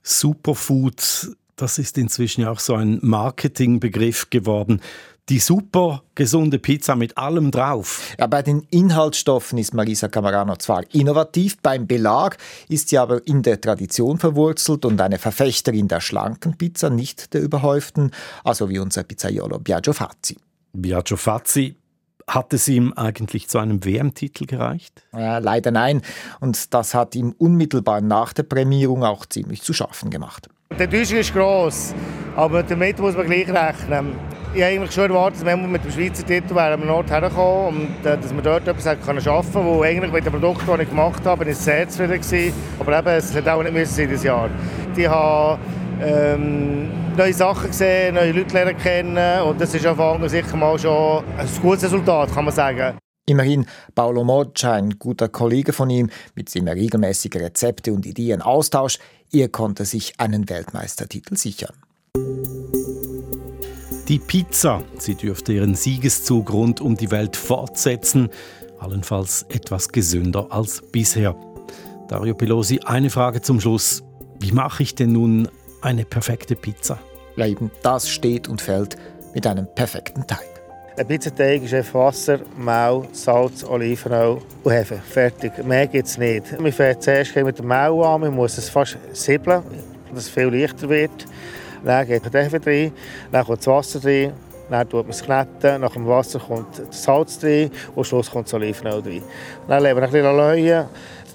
Superfood, 0.03 1.37
das 1.57 1.79
ist 1.79 1.99
inzwischen 1.99 2.45
auch 2.45 2.61
so 2.61 2.75
ein 2.75 2.99
Marketingbegriff 3.03 4.31
geworden 4.31 4.81
die 5.29 5.39
super 5.39 6.03
gesunde 6.15 6.59
Pizza 6.59 6.97
mit 6.97 7.19
allem 7.19 7.51
drauf. 7.51 8.15
Ja, 8.19 8.27
bei 8.27 8.43
den 8.43 8.67
Inhaltsstoffen 8.71 9.59
ist 9.59 9.75
Marisa 9.75 10.09
Camarano 10.09 10.57
zwar 10.57 10.83
innovativ, 10.93 11.59
beim 11.61 11.87
Belag 11.87 12.39
ist 12.69 12.89
sie 12.89 12.99
aber 12.99 13.27
in 13.27 13.43
der 13.43 13.61
Tradition 13.61 14.19
verwurzelt 14.19 14.85
und 14.85 15.01
eine 15.01 15.19
Verfechterin 15.19 15.89
der 15.89 16.01
schlanken 16.01 16.57
Pizza, 16.57 16.91
nicht 16.91 17.35
der 17.35 17.43
überhäuften, 17.43 18.13
also 18.45 18.69
wie 18.71 18.79
unser 18.79 19.03
Pizzaiolo 19.03 19.59
Biagio 19.59 19.93
Fazzi. 19.93 20.39
Biagio 20.73 21.17
Fazzi, 21.17 21.77
hat 22.27 22.53
es 22.53 22.69
ihm 22.69 22.93
eigentlich 22.95 23.49
zu 23.49 23.59
einem 23.59 23.85
WM-Titel 23.85 24.45
gereicht? 24.45 25.03
Ja, 25.15 25.39
leider 25.39 25.71
nein. 25.71 26.03
Und 26.41 26.75
das 26.75 26.95
hat 26.95 27.15
ihm 27.15 27.35
unmittelbar 27.39 28.03
nach 28.03 28.35
der 28.35 28.43
Prämierung 28.43 29.03
auch 29.03 29.25
ziemlich 29.25 29.63
zu 29.63 29.73
schaffen 29.73 30.11
gemacht. 30.11 30.49
Der 30.79 30.91
Tisch 30.91 31.11
ist 31.13 31.33
gross, 31.33 31.95
aber 32.37 32.63
damit 32.63 32.99
muss 32.99 33.17
man 33.17 33.27
gleich 33.27 33.49
rechnen. 33.49 34.38
Ich 34.55 34.63
habe 34.63 34.73
eigentlich 34.73 34.93
schon 34.93 35.11
erwartet, 35.11 35.41
dass 35.41 35.47
wir 35.47 35.57
mit 35.57 35.85
dem 35.85 35.91
Schweizer 35.91 36.27
Titel 36.27 36.55
wären 36.55 36.81
wir 36.81 36.87
dort 36.87 37.11
hergekommen 37.11 37.83
und 37.83 38.07
äh, 38.07 38.17
dass 38.17 38.35
wir 38.35 38.43
dort 38.43 38.67
etwas 38.67 38.99
können 39.05 39.21
schaffen 39.21 39.53
können. 39.53 39.67
Wo 39.67 39.83
eigentlich 39.83 40.11
mit 40.11 40.25
dem 40.25 40.33
Produkt, 40.33 40.67
das 40.67 40.81
ich 40.81 40.89
gemacht 40.89 41.25
habe, 41.27 41.45
bin 41.45 41.53
ich 41.53 41.59
sehr 41.59 41.87
zufrieden 41.89 42.21
gewesen. 42.21 42.55
Aber 42.79 42.99
eben, 42.99 43.09
es 43.09 43.35
hätte 43.35 43.53
auch 43.53 43.63
nicht 43.63 43.75
müssen 43.75 43.95
sein 43.95 44.09
dieses 44.09 44.25
Jahr. 44.25 44.49
Ich 44.97 45.07
habe 45.07 45.61
ähm, 46.01 46.89
neue 47.17 47.35
Sachen 47.35 47.69
gesehen, 47.69 48.15
neue 48.15 48.33
Leute 48.33 48.55
lernen 48.55 48.79
kennen 48.79 49.43
und 49.43 49.61
das 49.61 49.75
ist 49.75 49.87
auf 49.87 50.01
Anfang 50.01 50.29
sicher 50.29 50.57
mal 50.57 50.79
schon 50.79 51.25
ein 51.37 51.49
gutes 51.61 51.85
Resultat, 51.85 52.33
kann 52.33 52.47
man 52.47 52.55
sagen. 52.55 52.97
Immerhin 53.27 53.67
Paolo 53.95 54.25
Moggia, 54.25 54.73
ein 54.73 54.99
guter 54.99 55.29
Kollege 55.29 55.75
von 55.75 55.91
ihm, 55.91 56.09
mit 56.35 56.55
dem 56.55 56.67
er 56.67 56.75
regelmäßige 56.75 57.37
Rezepte 57.37 57.93
und 57.93 58.07
Ideen 58.07 58.41
austauscht, 58.41 59.01
er 59.31 59.49
konnte 59.49 59.85
sich 59.85 60.15
einen 60.19 60.49
Weltmeistertitel 60.49 61.37
sichern. 61.37 61.75
Die 64.09 64.19
Pizza, 64.19 64.83
sie 64.97 65.17
dürfte 65.17 65.53
ihren 65.53 65.75
Siegeszug 65.75 66.51
rund 66.51 66.81
um 66.81 66.97
die 66.97 67.11
Welt 67.11 67.37
fortsetzen, 67.37 68.31
allenfalls 68.79 69.45
etwas 69.51 69.91
gesünder 69.91 70.47
als 70.49 70.81
bisher. 70.81 71.37
Dario 72.09 72.35
Pelosi, 72.35 72.81
eine 72.87 73.11
Frage 73.11 73.43
zum 73.43 73.61
Schluss. 73.61 74.03
Wie 74.41 74.53
mache 74.53 74.83
ich 74.83 74.95
denn 74.95 75.13
nun 75.13 75.47
eine 75.83 76.07
perfekte 76.07 76.57
Pizza? 76.57 76.99
Ja, 77.37 77.45
eben, 77.45 77.71
das 77.83 78.09
steht 78.09 78.49
und 78.49 78.63
fällt 78.63 78.97
mit 79.35 79.47
einem 79.47 79.67
perfekten 79.75 80.27
Teig. 80.27 80.49
Ein 80.97 81.07
Pizzateig 81.07 81.65
ist 81.65 81.75
einfach 81.75 82.07
Wasser, 82.07 82.39
Mehl, 82.57 83.07
Salz, 83.13 83.63
Olivenöl 83.63 84.39
und 84.65 84.73
Hefe. 84.73 85.03
Fertig. 85.07 85.53
Mehr 85.67 85.87
gibt 85.87 86.09
es 86.09 86.17
nicht. 86.17 86.59
Man 86.59 86.73
fängt 86.73 87.03
zuerst 87.03 87.37
mit 87.37 87.59
dem 87.59 87.69
Mehl 87.69 88.03
an, 88.03 88.23
man 88.23 88.35
muss 88.35 88.57
es 88.57 88.71
fast 88.71 88.97
siebeln, 89.13 89.63
dass 90.15 90.25
es 90.25 90.29
viel 90.31 90.49
leichter 90.49 90.89
wird. 90.89 91.27
Dann 91.85 92.07
geht 92.07 92.33
der 92.33 92.45
Hefe 92.45 92.61
rein, 92.65 92.93
dann 93.31 93.45
kommt 93.45 93.59
das 93.59 93.67
Wasser 93.67 94.05
rein, 94.05 94.33
dann 94.71 94.89
tut 94.89 95.03
man 95.03 95.11
es 95.11 95.23
kneten, 95.23 95.81
nach 95.81 95.93
dem 95.93 96.07
Wasser 96.07 96.39
kommt 96.39 96.79
das 96.79 97.03
Salz 97.03 97.43
rein 97.43 97.71
und 97.91 97.99
am 97.99 98.05
Schluss 98.05 98.31
kommt 98.31 98.47
das 98.47 98.55
Olivenöl 98.55 99.01
rein. 99.01 99.23
Dann 99.67 99.83
leben 99.83 99.97
wir 99.99 100.05
ein 100.05 100.11
bisschen 100.11 100.37
Leuen. 100.37 100.87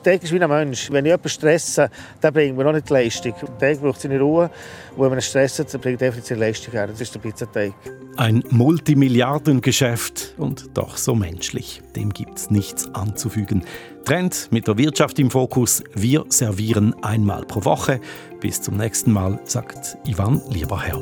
Der 0.05 0.21
ist 0.21 0.31
wie 0.33 0.41
ein 0.41 0.49
Mensch. 0.49 0.91
Wenn 0.91 1.05
ich 1.05 1.11
jemanden 1.11 1.29
stresse, 1.29 1.89
dann 2.19 2.33
bringt 2.33 2.57
mir 2.57 2.63
noch 2.65 2.73
nicht 2.73 2.89
die 2.89 2.93
Leistung. 2.93 3.33
Der 3.61 3.75
braucht 3.75 4.01
seine 4.01 4.19
Ruhe. 4.19 4.49
Wenn 4.97 5.09
man 5.09 5.21
stresst, 5.21 5.59
dann 5.59 5.81
bringt 5.81 6.01
er 6.01 6.11
seine 6.11 6.41
Leistung 6.41 6.73
her. 6.73 6.87
Das 6.87 6.99
ist 6.99 7.15
der 7.15 7.19
Pizzateig. 7.19 7.73
Ein 8.17 8.43
Multimilliardengeschäft 8.49 10.35
und 10.37 10.69
doch 10.73 10.97
so 10.97 11.15
menschlich. 11.15 11.81
Dem 11.95 12.11
gibt 12.11 12.37
es 12.37 12.51
nichts 12.51 12.93
anzufügen. 12.93 13.63
Trend 14.05 14.49
mit 14.51 14.67
der 14.67 14.77
Wirtschaft 14.77 15.17
im 15.19 15.31
Fokus. 15.31 15.83
Wir 15.93 16.25
servieren 16.27 16.93
einmal 17.01 17.45
pro 17.45 17.63
Woche. 17.63 18.01
Bis 18.41 18.61
zum 18.61 18.75
nächsten 18.77 19.11
Mal, 19.11 19.39
sagt 19.45 19.97
Ivan 20.05 20.41
Lieberherr. 20.49 21.01